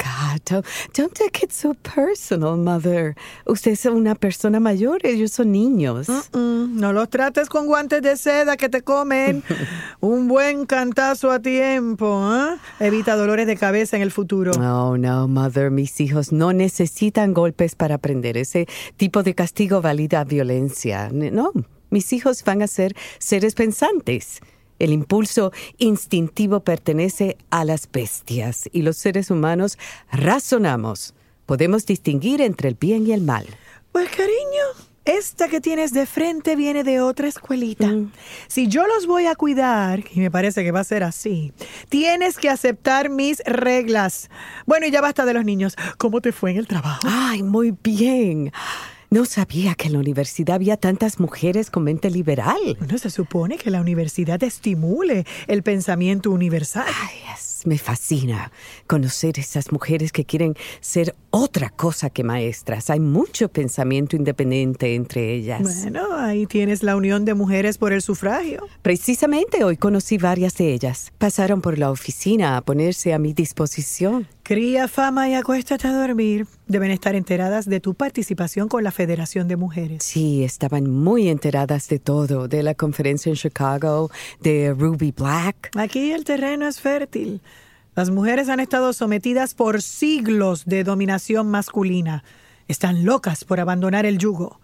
don't, 0.45 0.65
don't 0.95 1.13
take 1.13 1.45
it 1.45 1.53
so 1.53 1.75
personal, 1.75 2.57
mother. 2.57 3.15
Usted 3.47 3.73
es 3.73 3.87
una 3.87 4.15
persona 4.15 4.61
mayor, 4.61 5.05
ellos 5.05 5.33
son 5.33 5.53
niños. 5.53 6.09
No 6.33 6.93
los 6.93 7.09
trates 7.09 7.49
con 7.49 7.67
guantes 7.67 8.03
de 8.03 8.17
seda 8.17 8.57
que 8.57 8.69
te 8.69 8.83
comen. 8.83 9.43
Un 10.01 10.29
buen 10.29 10.67
cantazo 10.67 11.31
a 11.31 11.41
tiempo, 11.41 12.23
¿eh? 12.33 12.57
Evita 12.81 13.17
dolores 13.17 13.47
de 13.47 13.57
cabeza 13.57 13.97
en 13.97 14.03
el 14.03 14.11
futuro. 14.11 14.53
Oh, 14.53 14.97
no, 14.97 15.29
mother, 15.29 15.71
mis 15.71 16.01
hijos 16.01 16.33
no 16.33 16.53
necesitan 16.53 17.35
golpes 17.35 17.75
para 17.75 17.97
aprender. 17.97 18.37
Ese 18.37 18.67
tipo 18.97 19.23
de 19.23 19.35
castigo 19.35 19.81
valida 19.81 20.25
violencia. 20.25 21.11
No, 21.13 21.53
mis 21.91 22.13
hijos 22.13 22.45
van 22.45 22.63
a 22.63 22.67
ser 22.67 22.95
seres 23.19 23.55
pensantes. 23.55 24.41
El 24.79 24.93
impulso 24.93 25.53
instintivo 25.79 26.61
pertenece 26.61 27.37
a 27.51 27.65
las 27.65 27.91
bestias 27.91 28.69
y 28.73 28.83
los 28.83 28.97
seres 28.97 29.31
humanos 29.31 29.79
razonamos. 30.11 31.15
Podemos 31.47 31.87
distinguir 31.87 32.41
entre 32.41 32.69
el 32.69 32.75
bien 32.75 33.07
y 33.07 33.13
el 33.13 33.23
mal. 33.23 33.47
Pues 33.93 34.09
cariño, 34.11 34.65
esta 35.07 35.49
que 35.49 35.61
tienes 35.61 35.93
de 35.93 36.05
frente 36.05 36.57
viene 36.57 36.83
de 36.83 37.01
otra 37.01 37.29
escuelita. 37.29 37.89
Si 38.49 38.67
yo 38.67 38.87
los 38.89 39.07
voy 39.07 39.27
a 39.27 39.37
cuidar, 39.37 40.03
y 40.13 40.19
me 40.19 40.33
parece 40.33 40.65
que 40.65 40.73
va 40.73 40.81
a 40.81 40.85
ser 40.85 41.05
así, 41.05 41.53
tienes 41.89 42.37
que 42.37 42.51
aceptar 42.51 43.09
mis 43.09 43.39
reglas. 43.47 44.29
Bueno, 44.67 44.87
y 44.87 44.91
ya 44.91 45.01
basta 45.01 45.25
de 45.25 45.35
los 45.35 45.45
niños. 45.45 45.77
¿Cómo 45.97 46.21
te 46.21 46.33
fue 46.33 46.51
en 46.51 46.57
el 46.57 46.67
trabajo? 46.67 47.07
Ay, 47.09 47.45
muy 47.45 47.73
bien. 47.83 48.53
No 49.11 49.25
sabía 49.25 49.75
que 49.75 49.87
en 49.87 49.93
la 49.93 50.01
universidad 50.01 50.57
había 50.57 50.77
tantas 50.77 51.21
mujeres 51.21 51.71
con 51.71 51.85
mente 51.85 52.11
liberal. 52.11 52.77
Bueno, 52.79 52.99
se 52.99 53.11
supone 53.11 53.57
que 53.57 53.71
la 53.71 53.81
universidad 53.81 54.43
estimule 54.43 55.25
el 55.47 55.63
pensamiento 55.63 56.31
universal. 56.31 56.87
Ay, 56.87 57.21
me 57.67 57.79
fascina 57.79 58.53
conocer 58.87 59.39
esas 59.39 59.73
mujeres 59.73 60.13
que 60.13 60.25
quieren 60.25 60.55
ser 60.81 61.15
otra 61.31 61.71
cosa 61.71 62.11
que 62.11 62.23
maestras. 62.25 62.91
Hay 62.91 63.01
mucho 63.01 63.49
pensamiento 63.49 64.17
independiente 64.17 64.95
entre 64.95 65.35
ellas. 65.35 65.63
Bueno, 65.63 66.17
ahí 66.17 66.47
tienes 66.47 66.83
la 66.83 66.97
Unión 66.97 67.25
de 67.25 67.35
Mujeres 67.35 67.77
por 67.77 67.93
el 67.93 68.03
Sufragio. 68.03 68.67
Precisamente 68.83 69.65
hoy 69.65 69.77
conocí 69.77 70.17
varias 70.17 70.57
de 70.57 70.73
ellas. 70.73 71.13
Pasaron 71.19 71.61
por 71.61 71.79
la 71.79 71.91
oficina 71.91 72.57
a 72.57 72.63
ponerse 72.63 73.13
a 73.13 73.19
mi 73.19 73.33
disposición. 73.33 74.27
Cría 74.47 74.87
fama 74.87 75.29
y 75.29 75.35
acuéstate 75.35 75.89
a 75.89 75.93
dormir. 75.93 76.47
Deben 76.69 76.93
estar 76.93 77.17
enteradas 77.17 77.69
de 77.69 77.81
tu 77.81 77.95
participación 77.95 78.69
con 78.69 78.85
la 78.85 78.93
Federación 78.93 79.49
de 79.49 79.57
Mujeres. 79.57 80.05
Sí, 80.05 80.45
estaban 80.45 80.89
muy 80.89 81.29
enteradas 81.29 81.89
de 81.89 81.99
todo, 81.99 82.47
de 82.47 82.63
la 82.63 82.77
conferencia 82.77 83.29
en 83.29 83.35
Chicago, 83.35 84.09
de 84.41 84.73
Ruby 84.73 85.11
Black. 85.11 85.71
Aquí 85.77 86.13
el 86.13 86.23
terreno 86.23 86.69
es 86.69 86.81
fértil. 86.81 87.41
Las 87.97 88.11
mujeres 88.11 88.49
han 88.49 88.61
estado 88.61 88.93
sometidas 88.93 89.55
por 89.55 89.83
siglos 89.83 90.65
de 90.65 90.85
dominación 90.85 91.49
masculina. 91.49 92.23
Están 92.69 93.05
locas 93.05 93.45
por 93.45 93.59
abandonar 93.59 94.07
el 94.07 94.17
yugo. 94.17 94.61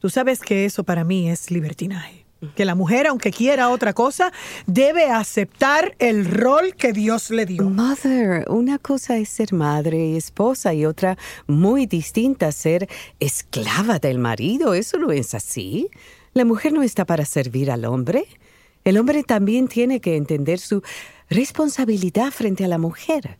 Tú 0.00 0.10
sabes 0.10 0.40
que 0.40 0.64
eso 0.64 0.82
para 0.82 1.04
mí 1.04 1.30
es 1.30 1.52
libertinaje. 1.52 2.26
Que 2.54 2.64
la 2.64 2.74
mujer, 2.74 3.06
aunque 3.06 3.30
quiera 3.30 3.68
otra 3.68 3.92
cosa, 3.92 4.32
debe 4.66 5.10
aceptar 5.10 5.94
el 5.98 6.24
rol 6.24 6.74
que 6.74 6.92
Dios 6.92 7.30
le 7.30 7.44
dio. 7.44 7.68
Mother, 7.68 8.46
una 8.48 8.78
cosa 8.78 9.18
es 9.18 9.28
ser 9.28 9.52
madre 9.52 10.06
y 10.06 10.16
esposa 10.16 10.72
y 10.72 10.86
otra 10.86 11.18
muy 11.46 11.84
distinta 11.86 12.50
ser 12.52 12.88
esclava 13.18 13.98
del 13.98 14.18
marido. 14.18 14.72
Eso 14.72 14.98
no 14.98 15.12
es 15.12 15.34
así. 15.34 15.90
La 16.32 16.44
mujer 16.44 16.72
no 16.72 16.82
está 16.82 17.04
para 17.04 17.26
servir 17.26 17.70
al 17.70 17.84
hombre. 17.84 18.24
El 18.84 18.96
hombre 18.96 19.22
también 19.22 19.68
tiene 19.68 20.00
que 20.00 20.16
entender 20.16 20.58
su 20.58 20.82
responsabilidad 21.28 22.30
frente 22.30 22.64
a 22.64 22.68
la 22.68 22.78
mujer. 22.78 23.36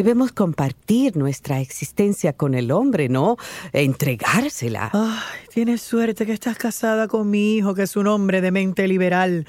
Debemos 0.00 0.32
compartir 0.32 1.18
nuestra 1.18 1.60
existencia 1.60 2.32
con 2.32 2.54
el 2.54 2.72
hombre, 2.72 3.10
no 3.10 3.36
entregársela. 3.74 4.88
Ay, 4.94 5.46
tienes 5.52 5.82
suerte 5.82 6.24
que 6.24 6.32
estás 6.32 6.56
casada 6.56 7.06
con 7.06 7.28
mi 7.28 7.56
hijo, 7.56 7.74
que 7.74 7.82
es 7.82 7.96
un 7.96 8.06
hombre 8.06 8.40
de 8.40 8.50
mente 8.50 8.88
liberal, 8.88 9.44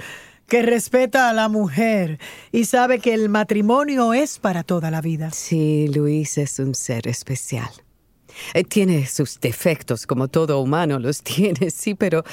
que 0.48 0.62
respeta 0.62 1.30
a 1.30 1.34
la 1.34 1.48
mujer 1.48 2.20
y 2.52 2.66
sabe 2.66 3.00
que 3.00 3.14
el 3.14 3.30
matrimonio 3.30 4.14
es 4.14 4.40
para 4.40 4.64
toda 4.64 4.92
la 4.92 5.00
vida. 5.00 5.32
Sí, 5.32 5.88
Luis 5.88 6.38
es 6.38 6.60
un 6.60 6.76
ser 6.76 7.08
especial. 7.08 7.72
Eh, 8.54 8.66
Tiene 8.66 9.08
sus 9.08 9.40
defectos, 9.40 10.06
como 10.06 10.28
todo 10.28 10.60
humano 10.60 11.00
los 11.00 11.24
tiene, 11.24 11.70
sí, 11.72 11.96
pero 11.96 12.26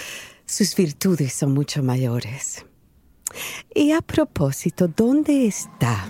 sus 0.44 0.74
virtudes 0.74 1.34
son 1.34 1.54
mucho 1.54 1.84
mayores. 1.84 2.66
Y 3.72 3.92
a 3.92 4.00
propósito, 4.00 4.88
¿dónde 4.88 5.46
está? 5.46 6.04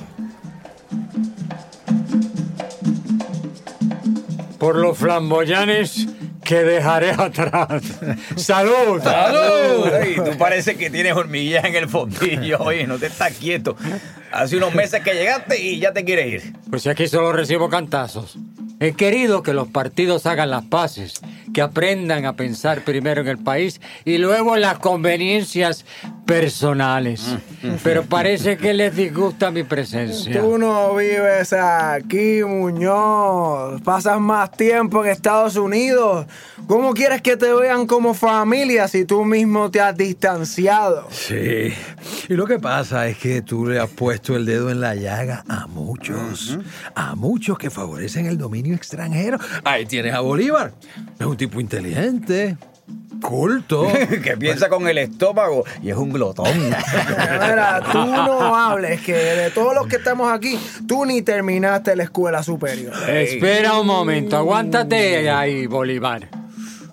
Por 4.58 4.76
los 4.76 4.98
flamboyanes 4.98 6.08
que 6.44 6.64
dejaré 6.64 7.10
atrás. 7.10 7.82
¡Salud! 8.36 9.00
Ay, 9.06 10.16
tú 10.16 10.36
parece 10.38 10.76
que 10.76 10.90
tienes 10.90 11.12
hormiguillas 11.12 11.64
en 11.64 11.76
el 11.76 11.88
fondillo. 11.88 12.58
Oye, 12.60 12.86
no 12.86 12.98
te 12.98 13.06
estás 13.06 13.34
quieto. 13.34 13.76
Hace 14.32 14.56
unos 14.56 14.74
meses 14.74 15.02
que 15.02 15.14
llegaste 15.14 15.60
y 15.60 15.78
ya 15.78 15.92
te 15.92 16.04
quieres 16.04 16.44
ir. 16.44 16.52
Pues 16.70 16.82
si 16.82 16.88
aquí 16.88 17.06
solo 17.06 17.32
recibo 17.32 17.68
cantazos. 17.68 18.36
He 18.80 18.92
querido 18.92 19.42
que 19.42 19.54
los 19.54 19.68
partidos 19.68 20.26
hagan 20.26 20.50
las 20.50 20.64
paces, 20.64 21.14
que 21.58 21.62
aprendan 21.62 22.24
a 22.24 22.34
pensar 22.34 22.84
primero 22.84 23.20
en 23.22 23.26
el 23.26 23.38
país 23.38 23.80
y 24.04 24.18
luego 24.18 24.54
en 24.54 24.60
las 24.60 24.78
conveniencias 24.78 25.84
personales. 26.24 27.34
Pero 27.82 28.04
parece 28.04 28.56
que 28.56 28.72
les 28.72 28.94
disgusta 28.94 29.50
mi 29.50 29.64
presencia. 29.64 30.40
Tú 30.40 30.56
no 30.56 30.94
vives 30.94 31.52
aquí, 31.52 32.44
Muñoz. 32.44 33.80
Pasas 33.82 34.20
más 34.20 34.52
tiempo 34.52 35.04
en 35.04 35.10
Estados 35.10 35.56
Unidos. 35.56 36.26
¿Cómo 36.68 36.92
quieres 36.92 37.22
que 37.22 37.36
te 37.36 37.52
vean 37.52 37.86
como 37.86 38.12
familia 38.14 38.86
si 38.86 39.04
tú 39.04 39.24
mismo 39.24 39.70
te 39.70 39.80
has 39.80 39.96
distanciado? 39.96 41.08
Sí. 41.10 41.72
Y 42.28 42.34
lo 42.34 42.46
que 42.46 42.58
pasa 42.58 43.08
es 43.08 43.16
que 43.16 43.40
tú 43.40 43.66
le 43.66 43.80
has 43.80 43.88
puesto 43.88 44.36
el 44.36 44.44
dedo 44.44 44.70
en 44.70 44.80
la 44.80 44.94
llaga 44.94 45.44
a 45.48 45.66
muchos. 45.66 46.58
A 46.94 47.14
muchos 47.14 47.58
que 47.58 47.70
favorecen 47.70 48.26
el 48.26 48.36
dominio 48.36 48.74
extranjero. 48.74 49.38
Ahí 49.64 49.86
tienes 49.86 50.12
a 50.12 50.20
Bolívar. 50.20 50.74
Es 51.18 51.24
un 51.24 51.38
tipo 51.38 51.47
inteligente, 51.60 52.56
culto. 53.20 53.86
que 54.22 54.36
piensa 54.36 54.68
con 54.68 54.88
el 54.88 54.98
estómago 54.98 55.64
y 55.82 55.90
es 55.90 55.96
un 55.96 56.12
glotón. 56.12 56.56
Mira, 56.68 57.82
tú 57.92 58.04
no 58.06 58.56
hables, 58.56 59.00
que 59.00 59.14
de 59.14 59.50
todos 59.50 59.74
los 59.74 59.86
que 59.86 59.96
estamos 59.96 60.32
aquí, 60.32 60.58
tú 60.86 61.04
ni 61.04 61.22
terminaste 61.22 61.96
la 61.96 62.04
escuela 62.04 62.42
superior. 62.42 62.92
Espera 63.08 63.78
un 63.78 63.86
momento, 63.86 64.36
aguántate 64.36 65.30
ahí, 65.30 65.66
Bolívar. 65.66 66.28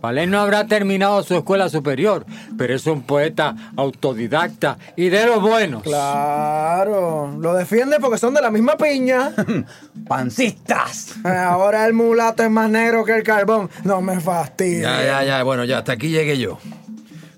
Valen 0.05 0.29
no 0.29 0.39
habrá 0.39 0.67
terminado 0.67 1.23
su 1.23 1.33
escuela 1.33 1.67
superior, 1.67 2.27
pero 2.59 2.75
es 2.75 2.85
un 2.85 3.01
poeta 3.01 3.55
autodidacta 3.75 4.77
y 4.95 5.09
de 5.09 5.25
los 5.25 5.41
buenos. 5.41 5.81
Claro, 5.81 7.35
lo 7.39 7.55
defiende 7.55 7.97
porque 7.99 8.19
son 8.19 8.35
de 8.35 8.41
la 8.43 8.51
misma 8.51 8.77
piña. 8.77 9.31
¡Pancistas! 10.07 11.15
Ahora 11.25 11.87
el 11.87 11.93
mulato 11.93 12.43
es 12.43 12.51
más 12.51 12.69
negro 12.69 13.03
que 13.03 13.15
el 13.15 13.23
carbón. 13.23 13.67
No 13.83 13.99
me 13.99 14.19
fastidies. 14.19 14.83
Ya, 14.83 15.03
ya, 15.03 15.23
ya. 15.23 15.41
Bueno, 15.41 15.65
ya, 15.65 15.79
hasta 15.79 15.93
aquí 15.93 16.09
llegué 16.09 16.37
yo. 16.37 16.59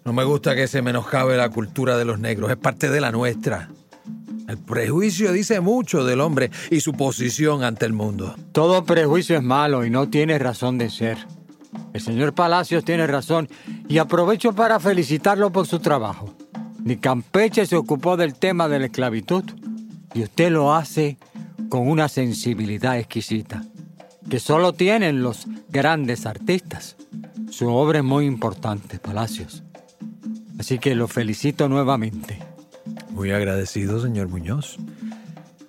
No 0.04 0.12
me 0.12 0.26
gusta 0.26 0.54
que 0.54 0.68
se 0.68 0.82
menoscabe 0.82 1.38
la 1.38 1.48
cultura 1.48 1.98
de 1.98 2.04
los 2.04 2.20
negros. 2.20 2.52
Es 2.52 2.58
parte 2.58 2.90
de 2.90 3.00
la 3.00 3.14
nuestra. 3.14 3.70
El 4.50 4.58
prejuicio 4.58 5.32
dice 5.32 5.62
mucho 5.62 6.04
del 6.04 6.20
hombre 6.20 6.52
y 6.70 6.82
su 6.82 6.92
posición 6.92 7.64
ante 7.64 7.86
el 7.86 7.94
mundo. 7.94 8.36
Todo 8.52 8.84
prejuicio 8.84 9.38
es 9.38 9.44
malo 9.44 9.86
y 9.86 9.90
no 9.90 10.10
tiene 10.10 10.38
razón 10.38 10.78
de 10.78 10.90
ser. 10.90 11.18
El 11.94 12.02
señor 12.02 12.34
Palacios 12.34 12.84
tiene 12.86 13.08
razón 13.08 13.50
y 13.88 13.98
aprovecho 13.98 14.54
para 14.54 14.80
felicitarlo 14.80 15.52
por 15.52 15.68
su 15.68 15.80
trabajo. 15.80 16.34
Ni 16.84 16.98
Campeche 16.98 17.66
se 17.66 17.76
ocupó 17.76 18.18
del 18.18 18.36
tema 18.36 18.68
de 18.68 18.80
la 18.80 18.86
esclavitud 18.86 19.44
y 20.14 20.24
usted 20.24 20.52
lo 20.52 20.74
hace 20.74 21.18
con 21.70 21.88
una 21.88 22.08
sensibilidad 22.08 22.98
exquisita 22.98 23.64
que 24.30 24.40
solo 24.40 24.74
tienen 24.74 25.24
los 25.24 25.48
grandes 25.70 26.26
artistas. 26.26 26.98
Su 27.50 27.70
obra 27.70 28.00
es 28.00 28.06
muy 28.06 28.26
importante, 28.26 29.00
Palacios. 29.00 29.64
Así 30.60 30.80
que 30.80 30.96
lo 30.96 31.08
felicito 31.08 31.70
nuevamente. 31.70 32.40
Muy 33.12 33.32
agradecido, 33.32 34.02
señor 34.02 34.28
Muñoz. 34.28 34.78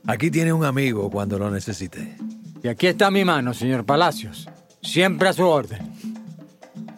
Aquí 0.07 0.31
tiene 0.31 0.53
un 0.53 0.65
amigo 0.65 1.11
cuando 1.11 1.39
lo 1.39 1.51
necesite. 1.51 2.17
Y 2.63 2.69
aquí 2.69 2.87
está 2.87 3.11
mi 3.11 3.25
mano, 3.25 3.55
señor 3.55 3.85
Palacios. 3.85 4.49
Siempre 4.89 5.29
a 5.29 5.33
su 5.35 5.47
orden. 5.47 5.93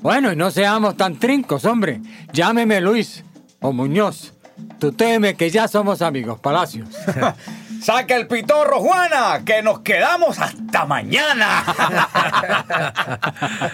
Bueno, 0.01 0.33
y 0.33 0.37
no 0.37 0.53
seamos 0.53 0.97
tan 0.97 1.19
trincos, 1.19 1.65
hombre. 1.65 2.01
Llámeme 2.33 2.81
Luis 2.81 3.25
o 3.61 3.73
Muñoz. 3.73 4.33
Tú 4.79 4.93
teme 4.93 5.35
que 5.35 5.51
ya 5.51 5.67
somos 5.67 6.01
amigos, 6.01 6.39
Palacios. 6.39 6.89
¡Saca 7.83 8.15
el 8.15 8.29
pitorro, 8.29 8.79
Juana! 8.79 9.45
¡Que 9.45 9.63
nos 9.63 9.81
quedamos 9.81 10.39
hasta 10.39 10.87
mañana! 10.87 11.65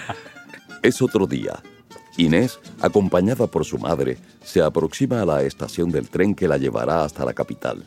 Es 0.83 1.03
otro 1.03 1.27
día. 1.27 1.55
Inés, 2.17 2.61
acompañada 2.81 3.49
por 3.49 3.65
su 3.65 3.77
madre, 3.77 4.19
se 4.45 4.63
aproxima 4.63 5.23
a 5.23 5.27
la 5.27 5.43
estación 5.43 5.91
del 5.91 6.09
tren 6.09 6.35
que 6.35 6.47
la 6.47 6.59
llevará 6.59 7.03
hasta 7.03 7.25
la 7.25 7.33
capital. 7.33 7.85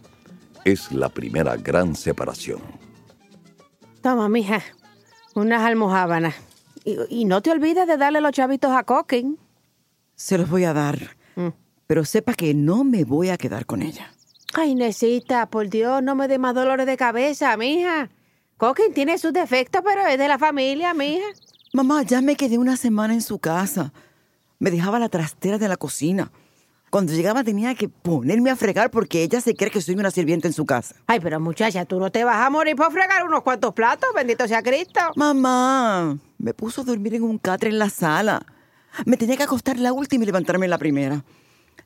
Es 0.66 0.92
la 0.92 1.08
primera 1.08 1.56
gran 1.56 1.96
separación. 1.96 2.60
Toma, 4.02 4.28
mija, 4.28 4.62
unas 5.36 5.62
almohábanas. 5.62 6.36
Y, 6.84 6.98
y 7.10 7.26
no 7.26 7.42
te 7.42 7.52
olvides 7.52 7.88
de 7.88 7.98
darle 7.98 8.22
los 8.22 8.32
chavitos 8.32 8.72
a 8.72 8.84
Coquin. 8.84 9.38
Se 10.16 10.38
los 10.38 10.50
voy 10.50 10.66
a 10.66 10.74
dar. 10.74 11.18
Pero 11.88 12.06
sepa 12.06 12.36
que 12.36 12.54
no 12.54 12.84
me 12.84 13.04
voy 13.04 13.30
a 13.30 13.38
quedar 13.38 13.66
con 13.66 13.82
ella. 13.82 14.12
Ay, 14.54 14.76
Nesita, 14.76 15.50
por 15.50 15.70
Dios, 15.70 16.04
no 16.04 16.14
me 16.14 16.28
dé 16.28 16.38
más 16.38 16.54
dolores 16.54 16.86
de 16.86 16.98
cabeza, 16.98 17.56
mija. 17.58 18.10
Coquin 18.58 18.94
tiene 18.94 19.18
sus 19.18 19.34
defectos, 19.34 19.82
pero 19.84 20.06
es 20.06 20.18
de 20.20 20.28
la 20.28 20.38
familia, 20.38 20.94
mija. 20.94 21.26
Mamá, 21.74 22.04
ya 22.04 22.22
me 22.22 22.36
quedé 22.36 22.58
una 22.58 22.78
semana 22.78 23.14
en 23.14 23.22
su 23.22 23.40
casa. 23.40 23.92
Me 24.60 24.70
dejaba 24.70 25.00
la 25.00 25.10
trastera 25.10 25.58
de 25.58 25.68
la 25.68 25.78
cocina. 25.78 26.32
Cuando 26.90 27.14
llegaba 27.14 27.44
tenía 27.44 27.76
que 27.76 27.88
ponerme 27.88 28.50
a 28.50 28.56
fregar 28.56 28.90
porque 28.90 29.22
ella 29.22 29.42
se 29.42 29.56
cree 29.56 29.70
que 29.70 29.82
soy 29.82 29.96
una 29.96 30.10
sirvienta 30.10 30.48
en 30.48 30.54
su 30.54 30.66
casa. 30.66 30.96
Ay, 31.06 31.20
pero 31.20 31.40
muchacha, 31.40 31.86
tú 31.86 32.00
no 32.00 32.12
te 32.12 32.24
vas 32.24 32.38
a 32.38 32.50
morir 32.50 32.76
por 32.76 32.92
fregar 32.92 33.24
unos 33.24 33.44
cuantos 33.44 33.74
platos, 33.74 34.10
bendito 34.16 34.48
sea 34.48 34.64
Cristo. 34.64 35.00
Mamá, 35.16 36.18
me 36.40 36.54
puso 36.54 36.82
a 36.82 36.86
dormir 36.86 37.16
en 37.16 37.24
un 37.24 37.38
catre 37.38 37.70
en 37.70 37.78
la 37.78 37.90
sala. 37.90 38.44
Me 39.06 39.18
tenía 39.18 39.38
que 39.38 39.44
acostar 39.44 39.78
la 39.78 39.94
última 39.94 40.24
y 40.24 40.26
levantarme 40.26 40.66
en 40.66 40.72
la 40.72 40.80
primera. 40.80 41.24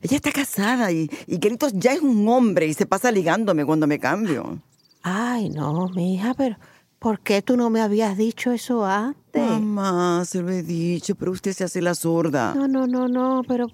Ella 0.00 0.16
está 0.16 0.32
casada 0.32 0.90
y, 0.90 1.10
y 1.26 1.36
Gritos 1.38 1.72
ya 1.74 1.92
es 1.92 2.00
un 2.00 2.26
hombre 2.28 2.66
y 2.66 2.74
se 2.74 2.86
pasa 2.86 3.10
ligándome 3.10 3.64
cuando 3.64 3.86
me 3.86 3.98
cambio. 3.98 4.58
Ay, 5.02 5.50
no, 5.50 5.88
mija, 5.94 6.32
pero 6.32 6.56
¿por 6.98 7.20
qué 7.20 7.42
tú 7.42 7.58
no 7.58 7.68
me 7.68 7.82
habías 7.82 8.16
dicho 8.16 8.52
eso 8.52 8.86
antes? 8.86 9.42
Mamá, 9.42 10.24
se 10.24 10.40
lo 10.40 10.50
he 10.50 10.62
dicho, 10.62 11.14
pero 11.14 11.30
usted 11.30 11.52
se 11.52 11.64
hace 11.64 11.82
la 11.82 11.94
sorda. 11.94 12.54
No, 12.54 12.66
no, 12.66 12.86
no, 12.86 13.06
no, 13.08 13.42
pero 13.46 13.66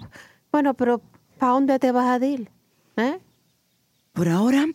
bueno, 0.50 0.75
pero 0.75 1.00
¿para 1.40 1.52
dónde 1.52 1.78
te 1.78 1.90
vas 1.90 2.20
a 2.20 2.25
ir? 2.25 2.50
¿Eh? 2.97 3.18
Por 4.12 4.28
ahora 4.28 4.66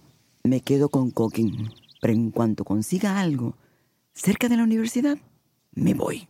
me 0.43 0.62
quedo 0.62 0.89
con 0.89 1.12
Coquin, 1.12 1.69
pero 2.01 2.13
en 2.13 2.31
cuanto 2.31 2.65
consiga 2.65 3.19
algo 3.19 3.55
cerca 4.13 4.50
de 4.50 4.57
la 4.57 4.63
universidad, 4.63 5.17
me 5.74 5.93
voy. 5.93 6.27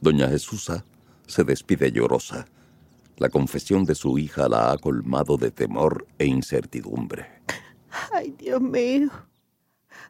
Doña 0.00 0.28
Jesusa 0.28 0.84
se 1.26 1.44
despide 1.44 1.92
llorosa. 1.92 2.46
La 3.18 3.28
confesión 3.28 3.84
de 3.84 3.94
su 3.94 4.16
hija 4.16 4.48
la 4.48 4.72
ha 4.72 4.78
colmado 4.78 5.36
de 5.36 5.50
temor 5.50 6.06
e 6.18 6.24
incertidumbre. 6.24 7.26
Ay, 8.12 8.34
Dios 8.38 8.60
mío. 8.62 9.10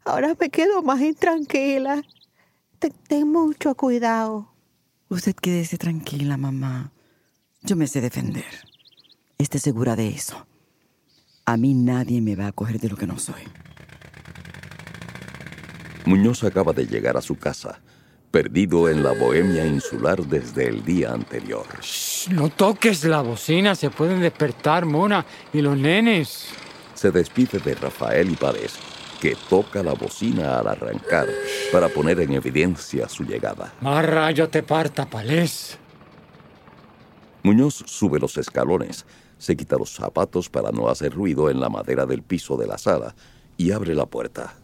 Ahora 0.04 0.36
me 0.38 0.50
quedo 0.50 0.82
más 0.82 1.00
intranquila. 1.00 2.02
Ten, 2.78 2.92
ten 3.08 3.26
mucho 3.26 3.74
cuidado. 3.74 4.52
Usted 5.08 5.34
quédese 5.34 5.78
tranquila, 5.78 6.36
mamá. 6.36 6.92
Yo 7.62 7.74
me 7.74 7.86
sé 7.86 8.00
defender. 8.02 8.67
Esté 9.40 9.60
segura 9.60 9.94
de 9.94 10.08
eso. 10.08 10.48
A 11.44 11.56
mí 11.56 11.72
nadie 11.72 12.20
me 12.20 12.34
va 12.34 12.48
a 12.48 12.52
coger 12.52 12.80
de 12.80 12.88
lo 12.88 12.96
que 12.96 13.06
no 13.06 13.20
soy. 13.20 13.42
Muñoz 16.06 16.42
acaba 16.42 16.72
de 16.72 16.86
llegar 16.86 17.16
a 17.16 17.22
su 17.22 17.36
casa, 17.36 17.80
perdido 18.32 18.88
en 18.88 19.04
la 19.04 19.12
bohemia 19.12 19.64
insular 19.64 20.20
desde 20.26 20.66
el 20.66 20.84
día 20.84 21.12
anterior. 21.12 21.66
No 22.32 22.48
toques 22.48 23.04
la 23.04 23.22
bocina, 23.22 23.76
se 23.76 23.90
pueden 23.90 24.20
despertar, 24.20 24.84
Mona, 24.86 25.24
y 25.52 25.60
los 25.60 25.78
nenes. 25.78 26.48
Se 26.94 27.12
despide 27.12 27.60
de 27.60 27.76
Rafael 27.76 28.30
y 28.30 28.34
Párez, 28.34 28.74
que 29.20 29.36
toca 29.48 29.84
la 29.84 29.92
bocina 29.92 30.58
al 30.58 30.66
arrancar 30.66 31.28
para 31.70 31.88
poner 31.88 32.18
en 32.20 32.32
evidencia 32.32 33.08
su 33.08 33.22
llegada. 33.22 33.72
Más 33.82 34.04
rayo 34.04 34.48
te 34.48 34.64
parta, 34.64 35.08
Palés. 35.08 35.78
Muñoz 37.44 37.84
sube 37.86 38.18
los 38.18 38.36
escalones, 38.36 39.06
se 39.38 39.56
quita 39.56 39.76
los 39.76 39.94
zapatos 39.94 40.48
para 40.50 40.70
no 40.70 40.88
hacer 40.88 41.12
ruido 41.12 41.50
en 41.50 41.60
la 41.60 41.68
madera 41.68 42.06
del 42.06 42.22
piso 42.22 42.56
de 42.56 42.66
la 42.66 42.78
sala 42.78 43.14
y 43.56 43.72
abre 43.72 43.94
la 43.94 44.06
puerta. 44.06 44.54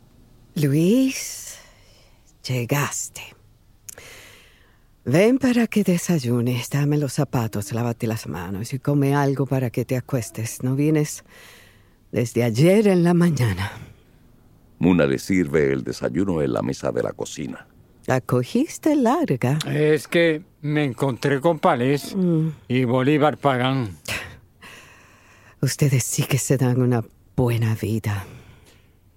Luis, 0.54 1.56
llegaste. 2.46 3.22
Ven 5.04 5.38
para 5.38 5.66
que 5.66 5.84
desayunes, 5.84 6.70
dame 6.70 6.96
los 6.96 7.12
zapatos, 7.12 7.72
lávate 7.72 8.06
las 8.06 8.26
manos 8.26 8.72
y 8.72 8.78
come 8.78 9.14
algo 9.14 9.44
para 9.46 9.70
que 9.70 9.84
te 9.84 9.96
acuestes. 9.96 10.62
No 10.62 10.76
vienes 10.76 11.24
desde 12.10 12.42
ayer 12.42 12.88
en 12.88 13.04
la 13.04 13.12
mañana. 13.12 13.70
Muna 14.78 15.06
le 15.06 15.18
sirve 15.18 15.72
el 15.72 15.84
desayuno 15.84 16.40
en 16.40 16.52
la 16.52 16.62
mesa 16.62 16.90
de 16.90 17.02
la 17.02 17.12
cocina. 17.12 17.66
La 18.06 18.20
cogiste 18.20 18.96
larga. 18.96 19.58
Es 19.66 20.08
que 20.08 20.42
me 20.62 20.84
encontré 20.84 21.40
con 21.40 21.58
Palés 21.58 22.14
y 22.68 22.84
Bolívar 22.84 23.36
Pagán. 23.36 23.96
Ustedes 25.64 26.04
sí 26.04 26.24
que 26.24 26.36
se 26.36 26.58
dan 26.58 26.78
una 26.82 27.02
buena 27.34 27.74
vida. 27.74 28.26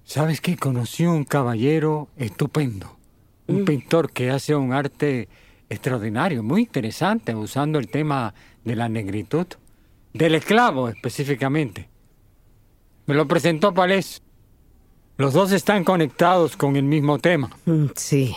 ¿Sabes 0.05 0.39
que 0.39 0.55
conocí 0.55 1.05
un 1.05 1.25
caballero 1.25 2.07
estupendo? 2.15 2.95
Un 3.47 3.65
pintor 3.65 4.13
que 4.13 4.29
hace 4.29 4.55
un 4.55 4.71
arte 4.71 5.27
extraordinario, 5.69 6.43
muy 6.43 6.61
interesante, 6.61 7.35
usando 7.35 7.79
el 7.79 7.89
tema 7.89 8.33
de 8.63 8.77
la 8.77 8.87
negritud, 8.87 9.45
del 10.13 10.35
esclavo 10.35 10.87
específicamente. 10.87 11.89
Me 13.07 13.15
lo 13.15 13.27
presentó 13.27 13.73
Palés. 13.73 14.21
Los 15.17 15.33
dos 15.33 15.51
están 15.51 15.83
conectados 15.83 16.55
con 16.55 16.77
el 16.77 16.83
mismo 16.83 17.19
tema. 17.19 17.49
Mm, 17.65 17.87
Sí. 17.93 18.33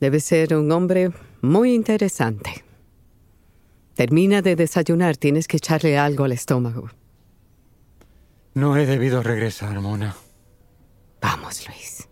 Debe 0.00 0.20
ser 0.20 0.56
un 0.56 0.72
hombre 0.72 1.10
muy 1.42 1.74
interesante. 1.74 2.64
Termina 3.94 4.42
de 4.42 4.56
desayunar, 4.56 5.16
tienes 5.16 5.46
que 5.46 5.58
echarle 5.58 5.98
algo 5.98 6.24
al 6.24 6.32
estómago. 6.32 6.90
No 8.54 8.76
he 8.76 8.86
debido 8.86 9.22
regresar, 9.22 9.80
Mona. 9.80 10.14
Vamos, 11.20 11.66
Luis. 11.68 12.08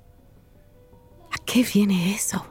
¿A 1.30 1.38
qué 1.44 1.64
viene 1.64 2.14
eso? 2.14 2.44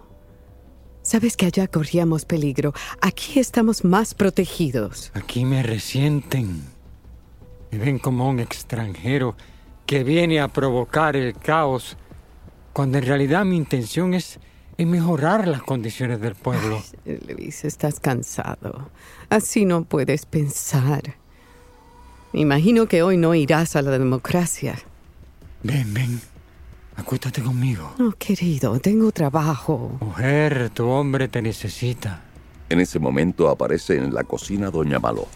Sabes 1.02 1.36
que 1.36 1.48
allá 1.48 1.68
corríamos 1.68 2.26
peligro. 2.26 2.74
Aquí 3.02 3.40
estamos 3.40 3.84
más 3.84 4.14
protegidos. 4.14 5.12
Aquí 5.16 5.44
me 5.44 5.64
resienten. 5.64 6.64
Me 7.72 7.78
ven 7.80 7.98
como 7.98 8.30
un 8.30 8.40
extranjero 8.40 9.36
que 9.88 10.04
viene 10.04 10.40
a 10.40 10.50
provocar 10.50 11.16
el 11.16 11.34
caos, 11.34 11.98
cuando 12.74 13.00
en 13.00 13.06
realidad 13.06 13.44
mi 13.44 13.58
intención 13.58 14.14
es, 14.14 14.40
es 14.78 14.86
mejorar 14.86 15.48
las 15.48 15.64
condiciones 15.64 16.22
del 16.22 16.36
pueblo. 16.36 16.80
Luis, 17.06 17.66
estás 17.66 18.00
cansado. 18.00 18.92
Así 19.30 19.66
no 19.66 19.84
puedes 19.84 20.26
pensar. 20.26 21.16
Imagino 22.34 22.88
que 22.88 23.04
hoy 23.04 23.18
no 23.18 23.36
irás 23.36 23.76
a 23.76 23.82
la 23.82 23.92
democracia. 23.92 24.78
Ven, 25.64 25.94
ven. 25.94 26.22
Acuéstate 26.96 27.42
conmigo. 27.42 27.94
No, 27.98 28.12
querido, 28.12 28.80
tengo 28.80 29.12
trabajo. 29.12 29.98
Mujer, 30.02 30.70
tu 30.72 30.88
hombre 30.88 31.28
te 31.28 31.42
necesita. 31.42 32.22
En 32.70 32.80
ese 32.80 33.00
momento 33.00 33.50
aparece 33.50 33.98
en 33.98 34.14
la 34.14 34.24
cocina 34.24 34.70
Doña 34.70 35.00
Maló. 35.00 35.28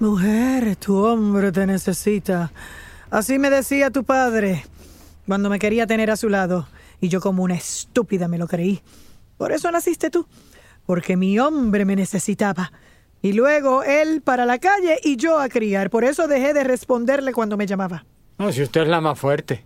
Mujer, 0.00 0.76
tu 0.76 0.96
hombre 0.96 1.52
te 1.52 1.66
necesita. 1.66 2.52
Así 3.10 3.38
me 3.38 3.48
decía 3.48 3.90
tu 3.90 4.04
padre 4.04 4.64
cuando 5.26 5.48
me 5.48 5.58
quería 5.58 5.86
tener 5.86 6.10
a 6.10 6.16
su 6.16 6.28
lado. 6.28 6.66
Y 7.00 7.08
yo 7.08 7.20
como 7.20 7.42
una 7.42 7.54
estúpida 7.54 8.28
me 8.28 8.38
lo 8.38 8.48
creí. 8.48 8.82
Por 9.38 9.52
eso 9.52 9.70
naciste 9.70 10.10
tú. 10.10 10.26
Porque 10.84 11.16
mi 11.16 11.38
hombre 11.38 11.84
me 11.84 11.96
necesitaba. 11.96 12.72
Y 13.24 13.32
luego 13.32 13.82
él 13.84 14.20
para 14.20 14.44
la 14.44 14.58
calle 14.58 15.00
y 15.02 15.16
yo 15.16 15.38
a 15.38 15.48
criar. 15.48 15.88
Por 15.88 16.04
eso 16.04 16.28
dejé 16.28 16.52
de 16.52 16.62
responderle 16.62 17.32
cuando 17.32 17.56
me 17.56 17.66
llamaba. 17.66 18.04
No, 18.36 18.52
si 18.52 18.62
usted 18.62 18.82
es 18.82 18.88
la 18.88 19.00
más 19.00 19.18
fuerte. 19.18 19.64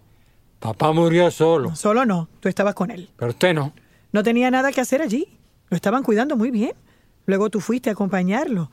Papá 0.60 0.92
murió 0.92 1.28
solo. 1.32 1.74
Solo 1.74 2.06
no, 2.06 2.28
tú 2.38 2.48
estabas 2.48 2.76
con 2.76 2.92
él. 2.92 3.10
Pero 3.16 3.32
usted 3.32 3.54
no. 3.54 3.72
No 4.12 4.22
tenía 4.22 4.48
nada 4.52 4.70
que 4.70 4.80
hacer 4.80 5.02
allí. 5.02 5.36
Lo 5.70 5.74
estaban 5.74 6.04
cuidando 6.04 6.36
muy 6.36 6.52
bien. 6.52 6.70
Luego 7.26 7.50
tú 7.50 7.58
fuiste 7.58 7.90
a 7.90 7.94
acompañarlo. 7.94 8.70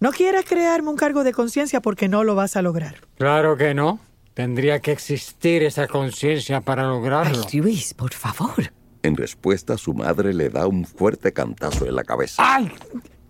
No 0.00 0.10
quieras 0.10 0.46
crearme 0.48 0.88
un 0.88 0.96
cargo 0.96 1.22
de 1.22 1.34
conciencia 1.34 1.82
porque 1.82 2.08
no 2.08 2.24
lo 2.24 2.34
vas 2.34 2.56
a 2.56 2.62
lograr. 2.62 2.94
Claro 3.18 3.58
que 3.58 3.74
no. 3.74 4.00
Tendría 4.32 4.80
que 4.80 4.92
existir 4.92 5.62
esa 5.64 5.86
conciencia 5.86 6.62
para 6.62 6.84
lograrlo. 6.84 7.44
Ay, 7.46 7.60
Luis, 7.60 7.92
por 7.92 8.14
favor. 8.14 8.72
En 9.02 9.18
respuesta, 9.18 9.76
su 9.76 9.92
madre 9.92 10.32
le 10.32 10.48
da 10.48 10.66
un 10.66 10.86
fuerte 10.86 11.34
cantazo 11.34 11.84
en 11.84 11.94
la 11.94 12.04
cabeza. 12.04 12.42
¡Ay! 12.42 12.72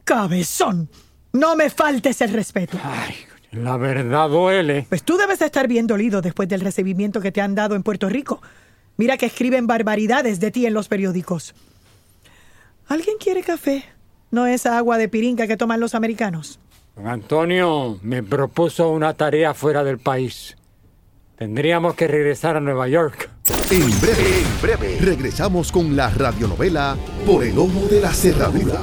¡Cabezón! 0.05 0.89
No 1.33 1.57
me 1.57 1.71
faltes 1.71 2.21
el 2.21 2.33
respeto. 2.33 2.79
Ay, 2.83 3.15
la 3.53 3.77
verdad 3.77 4.29
duele. 4.29 4.87
Pues 4.89 5.03
tú 5.03 5.17
debes 5.17 5.43
estar 5.43 5.67
bien 5.67 5.87
dolido 5.87 6.23
después 6.23 6.49
del 6.49 6.61
recibimiento 6.61 7.21
que 7.21 7.33
te 7.33 7.41
han 7.41 7.55
dado 7.55 7.75
en 7.75 7.83
Puerto 7.83 8.09
Rico. 8.09 8.41
Mira 8.97 9.17
que 9.17 9.27
escriben 9.27 9.67
barbaridades 9.67 10.39
de 10.39 10.51
ti 10.51 10.67
en 10.67 10.75
los 10.75 10.89
periódicos. 10.89 11.55
¿Alguien 12.87 13.17
quiere 13.19 13.43
café? 13.43 13.85
no 14.35 14.47
esa 14.47 14.77
agua 14.77 14.99
de 14.99 15.09
pirinca 15.09 15.47
que 15.47 15.57
toman 15.57 15.81
los 15.81 15.95
americanos. 15.95 16.59
Don 16.97 17.07
Antonio 17.07 17.99
me 18.03 18.23
propuso 18.23 18.91
una 18.91 19.15
tarea 19.15 19.55
fuera 19.55 19.83
del 19.85 19.99
país. 19.99 20.57
Tendríamos 21.37 21.95
que 21.95 22.07
regresar 22.07 22.57
a 22.57 22.61
Nueva 22.61 22.89
York. 22.89 23.31
En 23.71 24.01
breve, 24.01 24.41
en 24.41 24.61
breve, 24.61 24.99
regresamos 25.01 25.73
con 25.73 25.97
la 25.97 26.11
radionovela 26.11 26.97
Por 27.25 27.45
el 27.45 27.59
Ojo 27.59 27.87
de 27.91 28.01
la 28.01 28.13
Cerradura. 28.13 28.83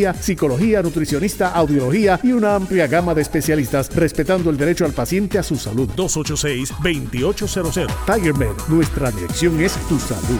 psicología, 0.13 0.81
nutricionista, 0.81 1.51
audiología 1.51 2.19
y 2.23 2.31
una 2.31 2.55
amplia 2.55 2.87
gama 2.87 3.13
de 3.13 3.21
especialistas, 3.21 3.95
respetando 3.95 4.49
el 4.49 4.57
derecho 4.57 4.85
al 4.85 4.93
paciente 4.93 5.37
a 5.37 5.43
su 5.43 5.55
salud. 5.55 5.87
286-2800. 5.95 7.87
Tiger 8.05 8.33
Med, 8.35 8.55
nuestra 8.67 9.11
dirección 9.11 9.61
es 9.61 9.75
tu 9.87 9.99
salud. 9.99 10.39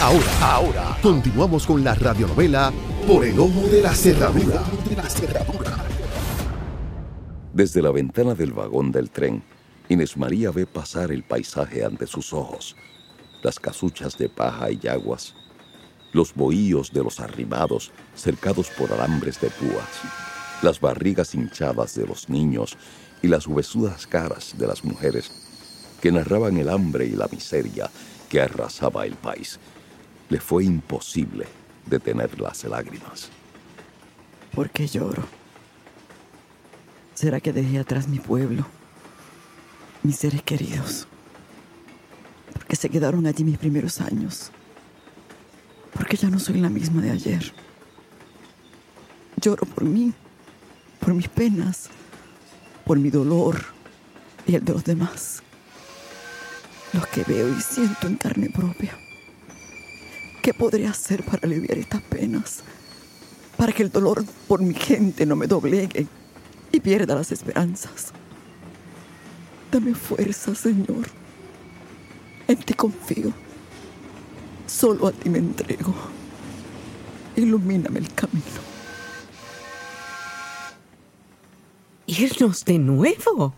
Ahora, 0.00 0.30
ahora, 0.40 0.96
continuamos 1.02 1.66
con 1.66 1.82
la 1.82 1.94
radionovela 1.94 2.72
Por 3.06 3.24
el 3.24 3.38
Ojo 3.40 3.66
de 3.68 3.82
la 3.82 3.94
Cerradura. 3.94 4.62
Desde 7.52 7.82
la 7.82 7.90
ventana 7.90 8.34
del 8.34 8.52
vagón 8.52 8.92
del 8.92 9.10
tren, 9.10 9.42
Inés 9.88 10.16
María 10.16 10.50
ve 10.50 10.66
pasar 10.66 11.10
el 11.10 11.22
paisaje 11.22 11.84
ante 11.84 12.06
sus 12.06 12.32
ojos. 12.32 12.76
Las 13.42 13.58
casuchas 13.58 14.18
de 14.18 14.28
paja 14.28 14.70
y 14.70 14.78
yaguas, 14.78 15.34
los 16.16 16.34
bohíos 16.34 16.94
de 16.94 17.04
los 17.04 17.20
arrimados 17.20 17.92
cercados 18.14 18.70
por 18.70 18.90
alambres 18.90 19.38
de 19.38 19.50
púas, 19.50 19.84
las 20.62 20.80
barrigas 20.80 21.34
hinchadas 21.34 21.94
de 21.94 22.06
los 22.06 22.30
niños 22.30 22.78
y 23.22 23.28
las 23.28 23.46
huesudas 23.46 24.06
caras 24.06 24.54
de 24.56 24.66
las 24.66 24.82
mujeres 24.82 25.30
que 26.00 26.10
narraban 26.10 26.56
el 26.56 26.70
hambre 26.70 27.04
y 27.04 27.10
la 27.10 27.28
miseria 27.30 27.90
que 28.30 28.40
arrasaba 28.40 29.04
el 29.04 29.12
país. 29.12 29.60
Le 30.30 30.40
fue 30.40 30.64
imposible 30.64 31.46
detener 31.84 32.40
las 32.40 32.64
lágrimas. 32.64 33.28
¿Por 34.54 34.70
qué 34.70 34.86
lloro? 34.86 35.22
¿Será 37.14 37.40
que 37.40 37.52
dejé 37.52 37.78
atrás 37.78 38.08
mi 38.08 38.20
pueblo? 38.20 38.66
Mis 40.02 40.16
seres 40.16 40.42
queridos. 40.42 41.06
Porque 42.54 42.74
se 42.74 42.88
quedaron 42.88 43.26
allí 43.26 43.44
mis 43.44 43.58
primeros 43.58 44.00
años. 44.00 44.50
Porque 45.96 46.18
ya 46.18 46.28
no 46.28 46.38
soy 46.38 46.60
la 46.60 46.68
misma 46.68 47.00
de 47.00 47.10
ayer. 47.10 47.52
Lloro 49.40 49.64
por 49.64 49.84
mí, 49.84 50.12
por 51.00 51.14
mis 51.14 51.28
penas, 51.28 51.88
por 52.84 52.98
mi 52.98 53.08
dolor 53.08 53.64
y 54.46 54.54
el 54.54 54.64
de 54.64 54.74
los 54.74 54.84
demás. 54.84 55.42
Los 56.92 57.06
que 57.06 57.24
veo 57.24 57.48
y 57.48 57.60
siento 57.62 58.06
en 58.06 58.16
carne 58.16 58.50
propia. 58.50 58.96
¿Qué 60.42 60.52
podría 60.52 60.90
hacer 60.90 61.24
para 61.24 61.46
aliviar 61.46 61.78
estas 61.78 62.02
penas? 62.02 62.60
Para 63.56 63.72
que 63.72 63.82
el 63.82 63.90
dolor 63.90 64.22
por 64.46 64.60
mi 64.60 64.74
gente 64.74 65.24
no 65.24 65.34
me 65.34 65.46
doblegue 65.46 66.06
y 66.72 66.80
pierda 66.80 67.14
las 67.14 67.32
esperanzas. 67.32 68.12
Dame 69.72 69.94
fuerza, 69.94 70.54
Señor. 70.54 71.08
En 72.46 72.58
ti 72.58 72.74
confío. 72.74 73.45
Solo 74.66 75.08
a 75.08 75.12
ti 75.12 75.30
me 75.30 75.38
entrego. 75.38 75.94
Ilumíname 77.36 78.00
el 78.00 78.12
camino. 78.14 78.44
¿Irnos 82.06 82.64
de 82.64 82.78
nuevo? 82.78 83.54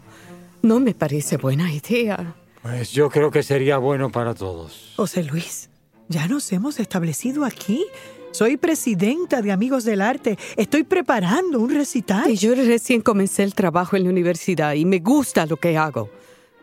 No 0.62 0.81
me 0.81 0.94
parece 0.94 1.37
buena 1.37 1.73
idea. 1.73 2.35
Pues 2.62 2.90
yo 2.90 3.09
creo 3.09 3.31
que 3.31 3.42
sería 3.42 3.79
bueno 3.79 4.11
para 4.11 4.35
todos. 4.35 4.94
José 4.97 5.23
Luis, 5.23 5.71
ya 6.09 6.27
nos 6.27 6.51
hemos 6.53 6.81
establecido 6.81 7.44
aquí. 7.44 7.87
Soy 8.33 8.57
presidenta 8.57 9.40
de 9.42 9.53
Amigos 9.53 9.85
del 9.85 10.01
Arte. 10.01 10.38
Estoy 10.57 10.83
preparando 10.83 11.61
un 11.61 11.71
recital. 11.71 12.31
Y 12.31 12.37
yo 12.37 12.55
recién 12.55 13.01
comencé 13.01 13.42
el 13.42 13.55
trabajo 13.55 13.97
en 13.97 14.05
la 14.05 14.11
universidad 14.11 14.75
y 14.75 14.85
me 14.85 14.99
gusta 14.99 15.47
lo 15.47 15.57
que 15.57 15.77
hago. 15.77 16.11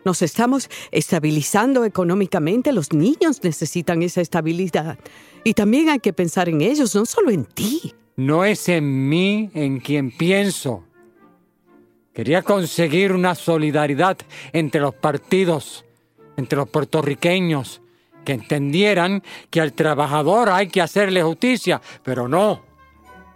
Nos 0.06 0.22
estamos 0.22 0.70
estabilizando 0.92 1.84
económicamente. 1.84 2.70
Los 2.72 2.92
niños 2.92 3.42
necesitan 3.42 4.04
esa 4.04 4.20
estabilidad. 4.20 5.00
Y 5.42 5.54
también 5.54 5.88
hay 5.88 5.98
que 5.98 6.12
pensar 6.12 6.48
en 6.48 6.60
ellos, 6.60 6.94
no 6.94 7.04
solo 7.06 7.32
en 7.32 7.44
ti. 7.44 7.92
No 8.14 8.44
es 8.44 8.68
en 8.68 9.08
mí 9.08 9.50
en 9.52 9.80
quien 9.80 10.12
pienso. 10.16 10.84
Quería 12.14 12.42
conseguir 12.42 13.10
una 13.10 13.34
solidaridad 13.34 14.16
entre 14.52 14.80
los 14.80 14.94
partidos, 14.94 15.84
entre 16.36 16.56
los 16.56 16.68
puertorriqueños, 16.68 17.82
que 18.24 18.34
entendieran 18.34 19.24
que 19.50 19.60
al 19.60 19.72
trabajador 19.72 20.50
hay 20.50 20.68
que 20.68 20.82
hacerle 20.82 21.20
justicia, 21.24 21.82
pero 22.04 22.28
no. 22.28 22.62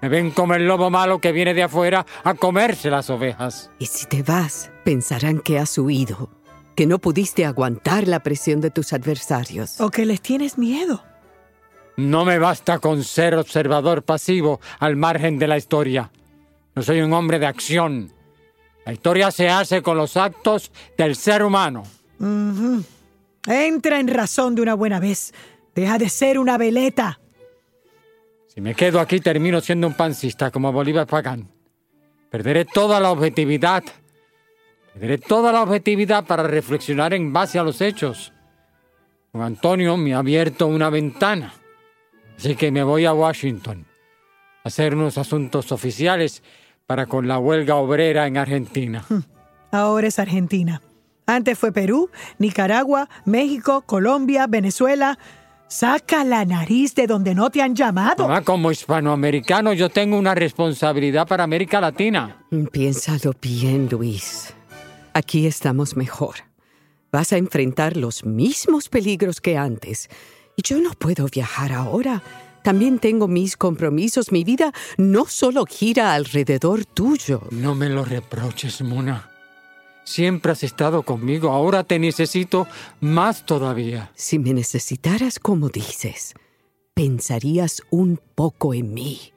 Me 0.01 0.09
ven 0.09 0.31
como 0.31 0.55
el 0.55 0.69
lobo 0.69 0.89
malo 0.89 1.19
que 1.19 1.33
viene 1.33 1.53
de 1.53 1.65
afuera 1.65 2.07
a 2.23 2.35
comerse 2.35 2.91
las 2.91 3.11
ovejas. 3.11 3.73
Y 3.81 3.87
si 3.87 4.07
te 4.07 4.23
vas, 4.23 4.71
pensarán 4.85 5.41
que 5.41 5.59
has 5.59 5.77
huido, 5.77 6.31
que 6.81 6.87
no 6.87 6.99
pudiste 6.99 7.45
aguantar 7.45 8.09
la 8.09 8.21
presión 8.21 8.63
de 8.63 8.71
tus 8.71 8.95
adversarios. 8.95 9.79
O 9.83 9.91
que 9.91 10.07
les 10.07 10.23
tienes 10.23 10.57
miedo. 10.57 11.05
No 11.99 12.25
me 12.25 12.39
basta 12.39 12.79
con 12.79 13.05
ser 13.05 13.35
observador 13.35 14.03
pasivo 14.03 14.61
al 14.79 14.97
margen 14.97 15.39
de 15.39 15.47
la 15.47 15.59
historia. 15.59 16.11
No 16.75 16.83
soy 16.83 17.03
un 17.03 17.13
hombre 17.13 17.39
de 17.39 17.45
acción. 17.45 18.11
La 18.87 18.95
historia 18.95 19.31
se 19.31 19.51
hace 19.51 19.83
con 19.83 19.99
los 19.99 20.17
actos 20.17 20.73
del 20.97 21.17
ser 21.17 21.43
humano. 21.43 21.83
Ujú. 22.19 22.83
Entra 23.47 24.01
en 24.01 24.09
razón 24.09 24.55
de 24.55 24.63
una 24.63 24.73
buena 24.73 25.01
vez. 25.01 25.35
Deja 25.75 25.99
de 25.99 26.09
ser 26.09 26.39
una 26.39 26.57
veleta. 26.57 27.21
Si 28.47 28.63
me 28.63 28.75
quedo 28.75 29.01
aquí 29.01 29.21
termino 29.21 29.61
siendo 29.61 29.87
un 29.87 29.93
pancista 29.93 30.51
como 30.51 30.73
Bolívar 30.73 31.07
Pagán. 31.07 31.47
Perderé 32.31 32.65
toda 32.65 33.01
la 33.01 33.11
objetividad. 33.11 33.85
Perderé 34.93 35.19
toda 35.19 35.53
la 35.53 35.63
objetividad 35.63 36.25
para 36.25 36.43
reflexionar 36.43 37.15
en 37.15 37.33
base 37.33 37.59
a 37.59 37.63
los 37.63 37.81
hechos. 37.81 38.33
Don 39.33 39.43
Antonio 39.43 39.97
me 39.97 40.15
ha 40.15 40.19
abierto 40.19 40.67
una 40.67 40.91
ventana. 40.91 41.55
Así 42.37 42.57
que 42.57 42.71
me 42.71 42.83
voy 42.83 43.05
a 43.05 43.13
Washington 43.13 43.87
a 44.65 44.69
hacer 44.69 44.95
unos 44.95 45.19
asuntos 45.19 45.73
oficiales 45.73 46.43
para 46.87 47.07
con 47.07 47.29
la 47.29 47.39
huelga 47.39 47.77
obrera 47.77 48.27
en 48.27 48.37
Argentina. 48.37 49.05
Ahora 49.71 50.09
es 50.09 50.19
Argentina. 50.19 50.83
Antes 51.27 51.57
fue 51.57 51.71
Perú, 51.71 52.11
Nicaragua, 52.39 53.09
México, 53.25 53.83
Colombia, 53.83 54.49
Venezuela. 54.49 55.19
Saca 55.69 56.25
la 56.25 56.45
nariz 56.45 56.97
de 56.97 57.07
donde 57.07 57.33
no 57.37 57.51
te 57.51 57.63
han 57.63 57.77
llamado. 57.77 58.27
Mamá, 58.27 58.43
como 58.43 58.73
hispanoamericano 58.73 59.73
yo 59.73 59.89
tengo 59.89 60.19
una 60.19 60.35
responsabilidad 60.35 61.29
para 61.29 61.45
América 61.45 61.81
Latina. 61.81 62.45
Piénsalo 62.73 63.33
bien, 63.41 63.89
Luis. 63.89 64.53
Aquí 65.15 65.47
estamos 65.47 65.97
mejor. 65.97 66.37
Vas 67.13 67.33
a 67.33 67.37
enfrentar 67.37 67.97
los 67.97 68.25
mismos 68.25 68.89
peligros 68.89 69.41
que 69.41 69.57
antes. 69.57 70.09
Y 70.57 70.63
yo 70.63 70.81
no 70.81 70.93
puedo 70.93 71.27
viajar 71.27 71.73
ahora. 71.73 72.23
También 72.63 72.99
tengo 72.99 73.27
mis 73.27 73.57
compromisos. 73.57 74.31
Mi 74.31 74.45
vida 74.45 74.73
no 74.97 75.27
solo 75.27 75.65
gira 75.67 76.15
alrededor 76.15 76.85
tuyo. 76.85 77.43
No 77.51 77.75
me 77.75 77.89
lo 77.89 78.05
reproches, 78.05 78.83
Mona. 78.83 79.31
Siempre 80.05 80.53
has 80.53 80.63
estado 80.63 81.03
conmigo. 81.03 81.51
Ahora 81.51 81.83
te 81.83 81.99
necesito 81.99 82.69
más 83.01 83.45
todavía. 83.45 84.13
Si 84.15 84.39
me 84.39 84.55
necesitaras 84.55 85.39
como 85.39 85.69
dices, 85.69 86.35
pensarías 86.95 87.83
un 87.91 88.21
poco 88.35 88.75
en 88.75 88.95
mí, 88.95 89.33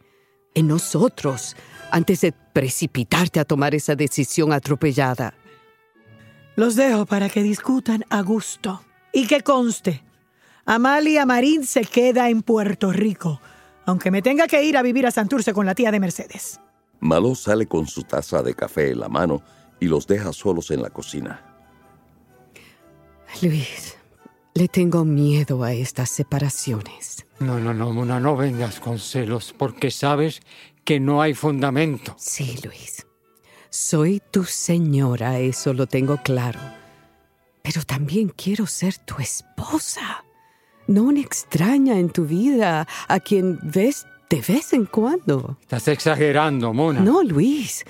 en 0.54 0.68
nosotros, 0.68 1.56
antes 1.92 2.22
de 2.22 2.32
precipitarte 2.32 3.40
a 3.40 3.46
tomar 3.46 3.74
esa 3.74 3.96
decisión 3.96 4.54
atropellada. 4.54 5.34
Los 6.56 6.76
dejo 6.76 7.06
para 7.06 7.30
que 7.30 7.42
discutan 7.42 8.06
a 8.10 8.22
gusto. 8.22 8.82
Y 9.12 9.28
que 9.28 9.42
conste, 9.42 10.04
Amalia 10.66 11.26
Marín 11.26 11.66
se 11.66 11.82
queda 11.82 12.30
en 12.30 12.42
Puerto 12.42 12.92
Rico, 12.92 13.42
aunque 13.86 14.12
me 14.12 14.22
tenga 14.22 14.48
que 14.48 14.63
ir 14.63 14.78
a 14.78 14.82
vivir 14.82 15.06
a 15.06 15.12
Santurce 15.12 15.54
con 15.54 15.66
la 15.66 15.76
tía 15.76 15.92
de 15.92 16.00
Mercedes. 16.00 16.60
Malo 17.00 17.36
sale 17.36 17.68
con 17.68 17.86
su 17.88 18.04
taza 18.04 18.42
de 18.42 18.54
café 18.56 18.92
en 18.92 19.00
la 19.00 19.10
mano 19.10 19.42
y 19.80 19.88
los 19.88 20.08
deja 20.08 20.32
solos 20.32 20.72
en 20.72 20.82
la 20.82 20.89
cocina. 20.89 21.44
Luis, 23.42 23.98
le 24.54 24.68
tengo 24.68 25.04
miedo 25.04 25.63
a 25.63 25.74
estas 25.74 26.10
separaciones. 26.10 27.26
No, 27.39 27.60
no, 27.60 27.74
no, 27.74 27.92
Mona, 27.92 28.20
no 28.20 28.38
vengas 28.38 28.80
con 28.80 29.00
celos, 29.00 29.54
porque 29.58 29.92
sabes 29.92 30.42
que 30.86 31.00
no 31.00 31.22
hay 31.22 31.34
fundamento. 31.34 32.16
Sí, 32.18 32.60
Luis. 32.63 33.06
Soy 33.76 34.22
tu 34.30 34.44
señora, 34.44 35.40
eso 35.40 35.74
lo 35.74 35.88
tengo 35.88 36.18
claro. 36.18 36.60
Pero 37.64 37.82
también 37.82 38.30
quiero 38.30 38.68
ser 38.68 39.00
tu 39.00 39.16
esposa. 39.18 40.24
No 40.86 41.02
una 41.06 41.22
extraña 41.22 41.98
en 41.98 42.12
tu 42.12 42.26
vida 42.26 42.88
a 43.08 43.20
quien 43.20 43.58
ves 43.64 44.06
de 44.30 44.42
vez 44.42 44.74
en 44.74 44.86
cuando. 44.86 45.58
Estás 45.60 45.88
exagerando, 45.88 46.72
Mona. 46.72 47.00
No, 47.00 47.24
Luis. 47.24 47.84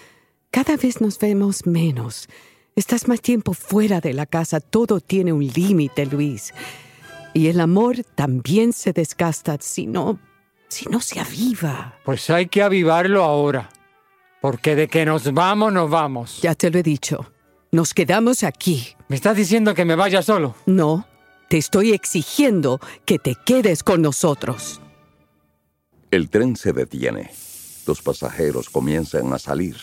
Cada 0.51 0.77
vez 0.77 1.01
nos 1.01 1.19
vemos 1.19 1.65
menos. 1.65 2.29
Estás 2.77 3.09
más 3.09 3.19
tiempo 3.19 3.53
fuera 3.53 3.99
de 3.99 4.13
la 4.13 4.25
casa. 4.25 4.61
Todo 4.61 5.01
tiene 5.01 5.33
un 5.33 5.45
límite, 5.45 6.05
Luis. 6.05 6.53
Y 7.33 7.47
el 7.47 7.59
amor 7.59 8.05
también 8.15 8.71
se 8.71 8.93
desgasta 8.93 9.57
si 9.59 9.85
no, 9.85 10.17
si 10.69 10.85
no 10.85 11.01
se 11.01 11.19
aviva. 11.19 11.99
Pues 12.05 12.29
hay 12.29 12.45
que 12.45 12.63
avivarlo 12.63 13.21
ahora. 13.21 13.69
Porque 14.43 14.75
de 14.75 14.89
que 14.89 15.05
nos 15.05 15.31
vamos, 15.31 15.71
nos 15.71 15.89
vamos. 15.89 16.41
Ya 16.41 16.53
te 16.53 16.69
lo 16.69 16.77
he 16.77 16.83
dicho. 16.83 17.31
Nos 17.71 17.93
quedamos 17.93 18.43
aquí. 18.43 18.89
¿Me 19.07 19.15
estás 19.15 19.37
diciendo 19.37 19.73
que 19.73 19.85
me 19.85 19.95
vaya 19.95 20.21
solo? 20.21 20.53
No. 20.65 21.07
Te 21.47 21.57
estoy 21.57 21.93
exigiendo 21.93 22.81
que 23.05 23.19
te 23.19 23.35
quedes 23.45 23.83
con 23.83 24.01
nosotros. 24.01 24.81
El 26.11 26.29
tren 26.29 26.57
se 26.57 26.73
detiene. 26.73 27.31
Los 27.87 28.01
pasajeros 28.01 28.69
comienzan 28.69 29.31
a 29.31 29.39
salir. 29.39 29.77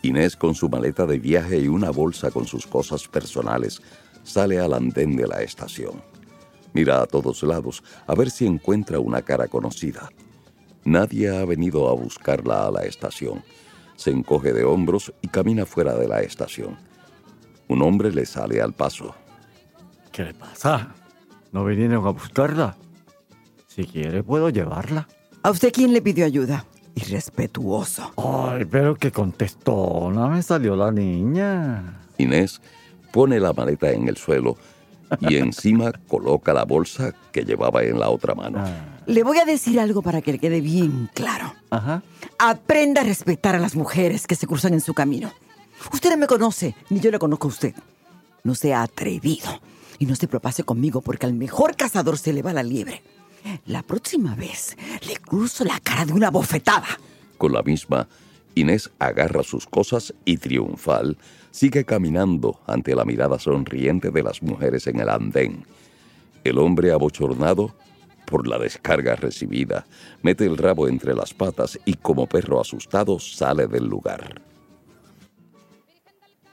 Inés, 0.00 0.34
con 0.34 0.54
su 0.54 0.70
maleta 0.70 1.04
de 1.04 1.18
viaje 1.18 1.58
y 1.58 1.68
una 1.68 1.90
bolsa 1.90 2.30
con 2.30 2.46
sus 2.46 2.66
cosas 2.66 3.06
personales, 3.06 3.82
sale 4.22 4.60
al 4.60 4.72
andén 4.72 5.14
de 5.14 5.26
la 5.26 5.42
estación. 5.42 6.02
Mira 6.72 7.02
a 7.02 7.06
todos 7.06 7.42
lados 7.42 7.84
a 8.06 8.14
ver 8.14 8.30
si 8.30 8.46
encuentra 8.46 8.98
una 8.98 9.20
cara 9.20 9.46
conocida. 9.46 10.08
Nadie 10.86 11.28
ha 11.28 11.44
venido 11.44 11.86
a 11.90 11.92
buscarla 11.92 12.66
a 12.66 12.70
la 12.70 12.84
estación. 12.84 13.44
Se 13.96 14.10
encoge 14.10 14.52
de 14.52 14.64
hombros 14.64 15.12
y 15.22 15.28
camina 15.28 15.66
fuera 15.66 15.94
de 15.94 16.08
la 16.08 16.20
estación. 16.20 16.76
Un 17.68 17.82
hombre 17.82 18.12
le 18.12 18.26
sale 18.26 18.60
al 18.60 18.72
paso. 18.72 19.14
¿Qué 20.12 20.24
le 20.24 20.34
pasa? 20.34 20.94
¿No 21.52 21.64
vinieron 21.64 22.06
a 22.06 22.10
buscarla? 22.10 22.76
Si 23.66 23.84
quiere, 23.84 24.22
puedo 24.22 24.50
llevarla. 24.50 25.08
¿A 25.42 25.50
usted 25.50 25.72
quién 25.72 25.92
le 25.92 26.02
pidió 26.02 26.24
ayuda? 26.24 26.64
Irrespetuoso. 26.94 28.12
Ay, 28.16 28.64
pero 28.64 28.94
que 28.94 29.10
contestó. 29.10 30.10
No 30.12 30.28
me 30.28 30.42
salió 30.42 30.76
la 30.76 30.90
niña. 30.90 32.00
Inés 32.18 32.60
pone 33.12 33.40
la 33.40 33.52
maleta 33.52 33.90
en 33.90 34.08
el 34.08 34.16
suelo 34.16 34.56
y 35.20 35.36
encima 35.36 35.92
coloca 36.08 36.52
la 36.52 36.64
bolsa 36.64 37.12
que 37.32 37.44
llevaba 37.44 37.82
en 37.82 37.98
la 37.98 38.10
otra 38.10 38.34
mano. 38.34 38.64
Le 39.06 39.22
voy 39.22 39.38
a 39.38 39.44
decir 39.44 39.78
algo 39.80 40.02
para 40.02 40.22
que 40.22 40.32
le 40.32 40.38
quede 40.38 40.60
bien 40.60 41.10
claro. 41.14 41.54
Ajá. 41.70 42.02
Aprenda 42.38 43.02
a 43.02 43.04
respetar 43.04 43.54
a 43.54 43.58
las 43.58 43.76
mujeres 43.76 44.26
que 44.26 44.34
se 44.34 44.46
cruzan 44.46 44.74
en 44.74 44.80
su 44.80 44.94
camino. 44.94 45.32
Usted 45.92 46.10
no 46.10 46.16
me 46.16 46.26
conoce, 46.26 46.74
ni 46.90 47.00
yo 47.00 47.10
le 47.10 47.18
conozco 47.18 47.48
a 47.48 47.50
usted. 47.50 47.74
No 48.42 48.54
sea 48.54 48.82
atrevido 48.82 49.60
y 49.98 50.06
no 50.06 50.16
se 50.16 50.28
propase 50.28 50.64
conmigo 50.64 51.00
porque 51.00 51.26
al 51.26 51.34
mejor 51.34 51.76
cazador 51.76 52.18
se 52.18 52.32
le 52.32 52.42
va 52.42 52.52
la 52.52 52.62
liebre. 52.62 53.02
La 53.66 53.82
próxima 53.82 54.34
vez 54.34 54.76
le 55.06 55.16
cruzo 55.16 55.64
la 55.64 55.78
cara 55.80 56.06
de 56.06 56.12
una 56.12 56.30
bofetada. 56.30 56.98
Con 57.36 57.52
la 57.52 57.62
misma, 57.62 58.08
Inés 58.54 58.90
agarra 58.98 59.42
sus 59.42 59.66
cosas 59.66 60.14
y 60.24 60.38
triunfal 60.38 61.18
sigue 61.50 61.84
caminando 61.84 62.58
ante 62.66 62.96
la 62.96 63.04
mirada 63.04 63.38
sonriente 63.38 64.10
de 64.10 64.22
las 64.24 64.42
mujeres 64.42 64.88
en 64.88 64.98
el 64.98 65.08
andén. 65.08 65.64
El 66.42 66.58
hombre 66.58 66.90
abochornado 66.90 67.74
por 68.24 68.46
la 68.46 68.58
descarga 68.58 69.16
recibida 69.16 69.86
mete 70.22 70.46
el 70.46 70.56
rabo 70.56 70.88
entre 70.88 71.14
las 71.14 71.34
patas 71.34 71.78
y 71.84 71.94
como 71.94 72.26
perro 72.26 72.60
asustado 72.60 73.18
sale 73.18 73.66
del 73.66 73.84
lugar. 73.84 74.40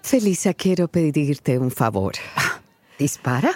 Felisa, 0.01 0.53
quiero 0.53 0.87
pedirte 0.87 1.57
un 1.57 1.71
favor. 1.71 2.13
¿Dispara? 2.99 3.51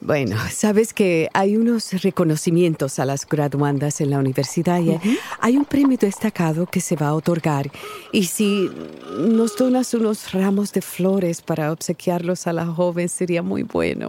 Bueno, 0.00 0.36
sabes 0.52 0.92
que 0.92 1.30
hay 1.32 1.56
unos 1.56 2.02
reconocimientos 2.02 2.98
a 2.98 3.06
las 3.06 3.26
graduandas 3.26 4.02
en 4.02 4.10
la 4.10 4.18
universidad 4.18 4.80
y 4.80 5.00
hay 5.40 5.56
un 5.56 5.64
premio 5.64 5.96
destacado 5.96 6.66
que 6.66 6.80
se 6.82 6.94
va 6.94 7.08
a 7.08 7.14
otorgar. 7.14 7.70
Y 8.12 8.24
si 8.24 8.70
nos 9.18 9.56
donas 9.56 9.94
unos 9.94 10.32
ramos 10.32 10.72
de 10.72 10.82
flores 10.82 11.40
para 11.40 11.72
obsequiarlos 11.72 12.46
a 12.46 12.52
la 12.52 12.66
joven, 12.66 13.08
sería 13.08 13.42
muy 13.42 13.62
bueno. 13.62 14.08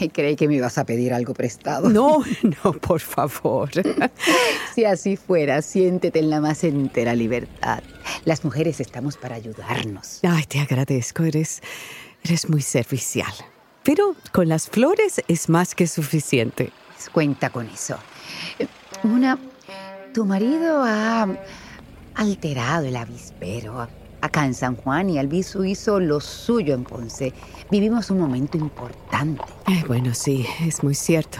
Ay, 0.00 0.08
creí 0.08 0.36
que 0.36 0.48
me 0.48 0.54
ibas 0.56 0.78
a 0.78 0.84
pedir 0.84 1.12
algo 1.12 1.34
prestado. 1.34 1.88
No, 1.88 2.24
no, 2.64 2.72
por 2.72 3.00
favor. 3.00 3.70
si 4.74 4.84
así 4.84 5.16
fuera, 5.16 5.62
siéntete 5.62 6.18
en 6.18 6.30
la 6.30 6.40
más 6.40 6.64
entera 6.64 7.14
libertad. 7.14 7.82
Las 8.24 8.44
mujeres 8.44 8.80
estamos 8.80 9.16
para 9.16 9.36
ayudarnos. 9.36 10.20
Ay, 10.22 10.44
te 10.44 10.60
agradezco, 10.60 11.24
eres, 11.24 11.62
eres 12.24 12.48
muy 12.48 12.62
servicial. 12.62 13.32
Pero 13.82 14.14
con 14.32 14.48
las 14.48 14.68
flores 14.68 15.22
es 15.28 15.48
más 15.48 15.74
que 15.74 15.86
suficiente. 15.86 16.70
Cuenta 17.12 17.50
con 17.50 17.66
eso. 17.66 17.96
Una, 19.02 19.38
tu 20.12 20.26
marido 20.26 20.82
ha 20.84 21.26
alterado 22.14 22.86
el 22.86 22.96
avispero 22.96 23.88
acá 24.20 24.46
en 24.46 24.54
San 24.54 24.76
Juan 24.76 25.10
y 25.10 25.18
Albizu 25.18 25.64
hizo 25.64 26.00
lo 26.00 26.20
suyo 26.20 26.74
en 26.74 26.84
Ponce. 26.84 27.32
Vivimos 27.70 28.10
un 28.10 28.18
momento 28.18 28.58
importante. 28.58 29.42
Eh, 29.68 29.84
bueno, 29.86 30.14
sí, 30.14 30.46
es 30.64 30.82
muy 30.82 30.94
cierto. 30.94 31.38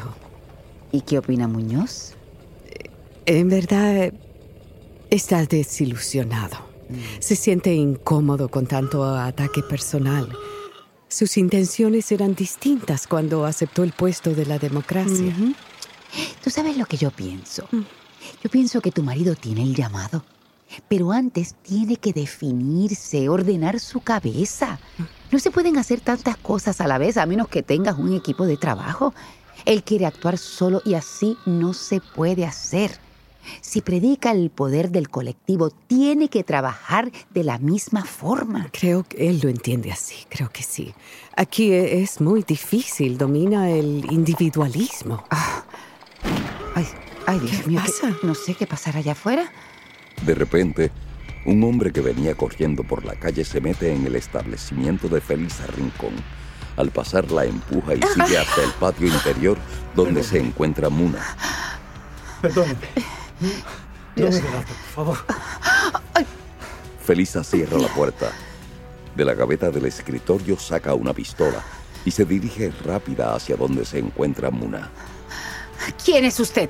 ¿Y 0.93 1.03
qué 1.03 1.19
opina 1.19 1.47
Muñoz? 1.47 2.15
En 3.27 3.49
verdad, 3.49 4.13
está 5.11 5.45
desilusionado. 5.45 6.57
Se 7.21 7.37
siente 7.37 7.73
incómodo 7.73 8.49
con 8.49 8.67
tanto 8.67 9.05
ataque 9.05 9.63
personal. 9.63 10.29
Sus 11.09 11.37
intenciones 11.37 12.11
eran 12.13 12.35
distintas 12.35 13.07
cuando 13.07 13.45
aceptó 13.45 13.83
el 13.85 13.93
puesto 13.93 14.35
de 14.35 14.47
la 14.47 14.59
democracia. 14.59 15.35
¿Tú 16.43 16.51
sabes 16.51 16.77
lo 16.77 16.87
que 16.87 16.97
yo 16.97 17.11
pienso? 17.11 17.69
Yo 18.43 18.51
pienso 18.51 18.81
que 18.81 18.91
tu 18.91 19.03
marido 19.03 19.35
tiene 19.35 19.63
el 19.63 19.75
llamado, 19.75 20.25
pero 20.89 21.13
antes 21.13 21.55
tiene 21.63 21.97
que 21.97 22.13
definirse, 22.13 23.29
ordenar 23.29 23.81
su 23.81 24.01
cabeza. 24.01 24.79
No 25.31 25.39
se 25.39 25.51
pueden 25.51 25.77
hacer 25.79 26.01
tantas 26.01 26.37
cosas 26.37 26.81
a 26.81 26.87
la 26.89 26.99
vez 26.99 27.17
a 27.17 27.27
menos 27.27 27.49
que 27.49 27.63
tengas 27.63 27.99
un 27.99 28.15
equipo 28.15 28.47
de 28.47 28.57
trabajo. 28.57 29.15
Él 29.65 29.83
quiere 29.83 30.07
actuar 30.07 30.39
solo 30.39 30.81
y 30.85 30.95
así 30.95 31.37
no 31.47 31.73
se 31.75 32.01
puede 32.01 32.47
hacer. 32.47 32.99
Si 33.63 33.81
predica 33.81 34.33
el 34.33 34.51
poder 34.51 34.91
del 34.91 35.09
colectivo, 35.09 35.71
tiene 35.71 36.29
que 36.29 36.45
trabajar 36.45 37.11
de 37.31 37.43
la 37.43 37.59
misma 37.59 38.05
forma. 38.05 38.69
Creo 38.73 39.03
que 39.03 39.29
él 39.29 39.41
lo 39.43 39.49
entiende 39.49 39.91
así, 39.91 40.15
creo 40.29 40.51
que 40.51 40.63
sí. 40.63 40.95
Aquí 41.37 41.73
e- 41.73 42.03
es 42.03 42.21
muy 42.21 42.43
difícil, 42.43 43.17
domina 43.17 43.71
el 43.71 44.07
individualismo. 44.13 45.25
Ay, 46.75 46.87
ay, 47.27 47.39
Dios 47.41 47.67
mío, 47.67 47.81
¿qué- 47.85 48.27
no 48.27 48.35
sé 48.35 48.55
qué 48.55 48.67
pasará 48.67 48.99
allá 48.99 49.13
afuera. 49.13 49.51
De 50.23 50.35
repente, 50.35 50.91
un 51.47 51.65
hombre 51.65 51.93
que 51.93 52.01
venía 52.01 52.35
corriendo 52.35 52.85
por 52.85 53.05
la 53.05 53.15
calle 53.15 53.45
se 53.45 53.61
mete 53.61 53.93
en 53.93 54.07
el 54.07 54.17
establecimiento 54.17 55.09
de 55.09 55.21
Felisa 55.21 55.67
Rincón. 55.67 56.15
Al 56.77 56.91
pasar 56.91 57.31
la 57.31 57.45
empuja 57.45 57.95
y 57.95 58.03
sigue 58.15 58.39
hasta 58.39 58.63
el 58.63 58.71
patio 58.73 59.07
interior 59.07 59.59
donde 59.95 60.23
se 60.23 60.39
encuentra 60.39 60.89
Muna. 60.89 61.37
Perdóneme. 62.43 62.75
No 63.41 63.49
Dios. 64.27 64.35
me 64.35 64.41
delate, 64.41 64.73
por 64.95 64.95
favor. 64.95 65.19
Felisa 67.05 67.43
cierra 67.43 67.79
la 67.79 67.89
puerta. 67.89 68.31
De 69.17 69.25
la 69.25 69.35
gaveta 69.35 69.71
del 69.71 69.87
escritorio 69.87 70.59
saca 70.59 70.95
una 70.95 71.13
pistola 71.13 71.63
y 72.05 72.11
se 72.11 72.25
dirige 72.25 72.73
rápida 72.85 73.35
hacia 73.35 73.57
donde 73.57 73.85
se 73.85 73.99
encuentra 73.99 74.51
Muna. 74.51 74.91
¿Quién 76.05 76.25
es 76.25 76.39
usted? 76.39 76.69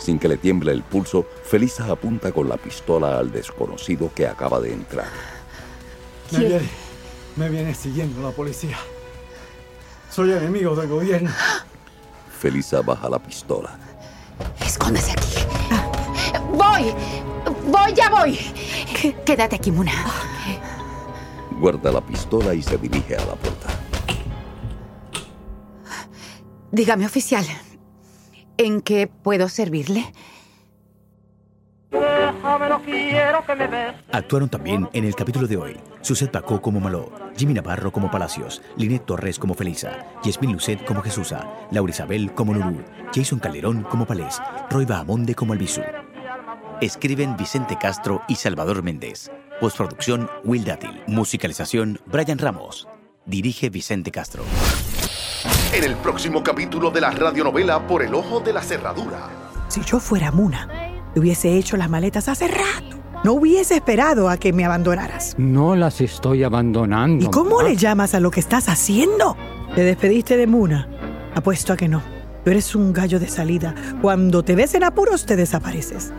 Sin 0.00 0.18
que 0.18 0.28
le 0.28 0.38
tiemble 0.38 0.72
el 0.72 0.82
pulso, 0.82 1.26
Felisa 1.44 1.84
apunta 1.90 2.32
con 2.32 2.48
la 2.48 2.56
pistola 2.56 3.18
al 3.18 3.30
desconocido 3.30 4.10
que 4.14 4.26
acaba 4.26 4.58
de 4.58 4.72
entrar. 4.72 5.08
Me 6.32 6.38
viene, 6.38 6.68
me 7.36 7.48
viene 7.50 7.74
siguiendo 7.74 8.22
la 8.22 8.30
policía. 8.30 8.78
Soy 10.10 10.32
enemigo 10.32 10.74
del 10.74 10.88
gobierno. 10.88 11.30
Felisa 12.30 12.80
baja 12.80 13.10
la 13.10 13.18
pistola. 13.18 13.78
Escóndase 14.64 15.12
aquí. 15.12 15.44
Voy. 16.50 16.94
Voy, 17.66 17.92
ya 17.94 18.08
voy. 18.08 18.38
Quédate 19.26 19.56
aquí, 19.56 19.70
Muna. 19.70 19.92
Guarda 21.60 21.92
la 21.92 22.00
pistola 22.00 22.54
y 22.54 22.62
se 22.62 22.78
dirige 22.78 23.16
a 23.16 23.24
la 23.26 23.34
puerta. 23.34 23.68
Dígame, 26.72 27.04
oficial. 27.04 27.44
¿En 28.62 28.82
qué 28.82 29.06
puedo 29.06 29.48
servirle? 29.48 30.12
Actuaron 34.12 34.50
también 34.50 34.86
en 34.92 35.04
el 35.04 35.14
capítulo 35.14 35.46
de 35.46 35.56
hoy 35.56 35.80
Suset 36.02 36.30
Pacó 36.30 36.60
como 36.60 36.78
Maló, 36.78 37.10
Jimmy 37.38 37.54
Navarro 37.54 37.90
como 37.90 38.10
Palacios, 38.10 38.60
Linet 38.76 39.06
Torres 39.06 39.38
como 39.38 39.54
Felisa, 39.54 40.06
Yasmín 40.22 40.52
Lucet 40.52 40.84
como 40.84 41.00
Jesusa, 41.00 41.50
Laura 41.70 41.90
Isabel 41.90 42.34
como 42.34 42.52
Nurú, 42.52 42.84
Jason 43.14 43.38
Calderón 43.38 43.82
como 43.84 44.06
Palés, 44.06 44.42
Roy 44.68 44.84
Bahamonde 44.84 45.34
como 45.34 45.54
Albisu. 45.54 45.80
Escriben 46.82 47.38
Vicente 47.38 47.78
Castro 47.80 48.20
y 48.28 48.34
Salvador 48.34 48.82
Méndez. 48.82 49.30
Postproducción 49.58 50.28
Will 50.44 50.66
Dátil. 50.66 51.00
Musicalización 51.06 51.98
Brian 52.04 52.36
Ramos. 52.36 52.88
Dirige 53.24 53.70
Vicente 53.70 54.10
Castro. 54.10 54.44
En 55.72 55.84
el 55.84 55.96
próximo 55.96 56.42
capítulo 56.42 56.90
de 56.90 57.00
la 57.00 57.10
radionovela 57.10 57.86
Por 57.86 58.02
el 58.02 58.14
Ojo 58.14 58.40
de 58.40 58.52
la 58.52 58.62
Cerradura. 58.62 59.28
Si 59.68 59.80
yo 59.82 59.98
fuera 59.98 60.30
Muna, 60.32 60.68
hubiese 61.16 61.56
hecho 61.56 61.76
las 61.76 61.88
maletas 61.88 62.28
hace 62.28 62.48
rato. 62.48 62.98
No 63.24 63.34
hubiese 63.34 63.76
esperado 63.76 64.28
a 64.28 64.36
que 64.36 64.52
me 64.52 64.64
abandonaras. 64.64 65.34
No 65.38 65.76
las 65.76 66.00
estoy 66.00 66.42
abandonando. 66.42 67.24
¿Y 67.24 67.30
cómo 67.30 67.62
le 67.62 67.76
llamas 67.76 68.14
a 68.14 68.20
lo 68.20 68.30
que 68.30 68.40
estás 68.40 68.68
haciendo? 68.68 69.36
¿Te 69.74 69.82
despediste 69.82 70.36
de 70.36 70.46
Muna? 70.46 70.88
Apuesto 71.34 71.72
a 71.72 71.76
que 71.76 71.88
no. 71.88 72.02
Tú 72.44 72.50
eres 72.50 72.74
un 72.74 72.92
gallo 72.92 73.20
de 73.20 73.28
salida. 73.28 73.74
Cuando 74.02 74.42
te 74.42 74.54
ves 74.54 74.74
en 74.74 74.84
apuros, 74.84 75.26
te 75.26 75.36
desapareces. 75.36 76.12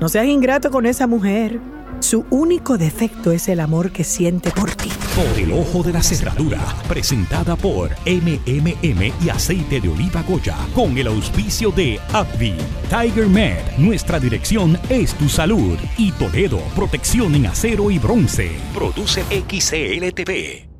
No 0.00 0.08
seas 0.08 0.26
ingrato 0.26 0.70
con 0.70 0.86
esa 0.86 1.06
mujer. 1.06 1.58
Su 2.02 2.26
único 2.30 2.78
defecto 2.78 3.30
es 3.30 3.48
el 3.48 3.60
amor 3.60 3.92
que 3.92 4.02
siente 4.02 4.50
por 4.50 4.74
ti. 4.74 4.90
Por 5.14 5.38
el 5.38 5.52
ojo 5.52 5.84
de 5.84 5.92
la 5.92 6.02
cerradura, 6.02 6.58
presentada 6.88 7.54
por 7.54 7.92
MMM 8.04 9.12
y 9.24 9.28
aceite 9.30 9.80
de 9.80 9.88
oliva 9.88 10.22
Goya, 10.22 10.56
con 10.74 10.98
el 10.98 11.06
auspicio 11.06 11.70
de 11.70 12.00
Abby, 12.12 12.56
Tiger 12.90 13.28
Med, 13.28 13.78
nuestra 13.78 14.18
dirección 14.18 14.76
es 14.88 15.14
tu 15.14 15.28
salud, 15.28 15.78
y 15.96 16.10
Toledo, 16.12 16.58
protección 16.74 17.36
en 17.36 17.46
acero 17.46 17.88
y 17.88 18.00
bronce. 18.00 18.50
Produce 18.74 19.22
XCLTV. 19.22 20.71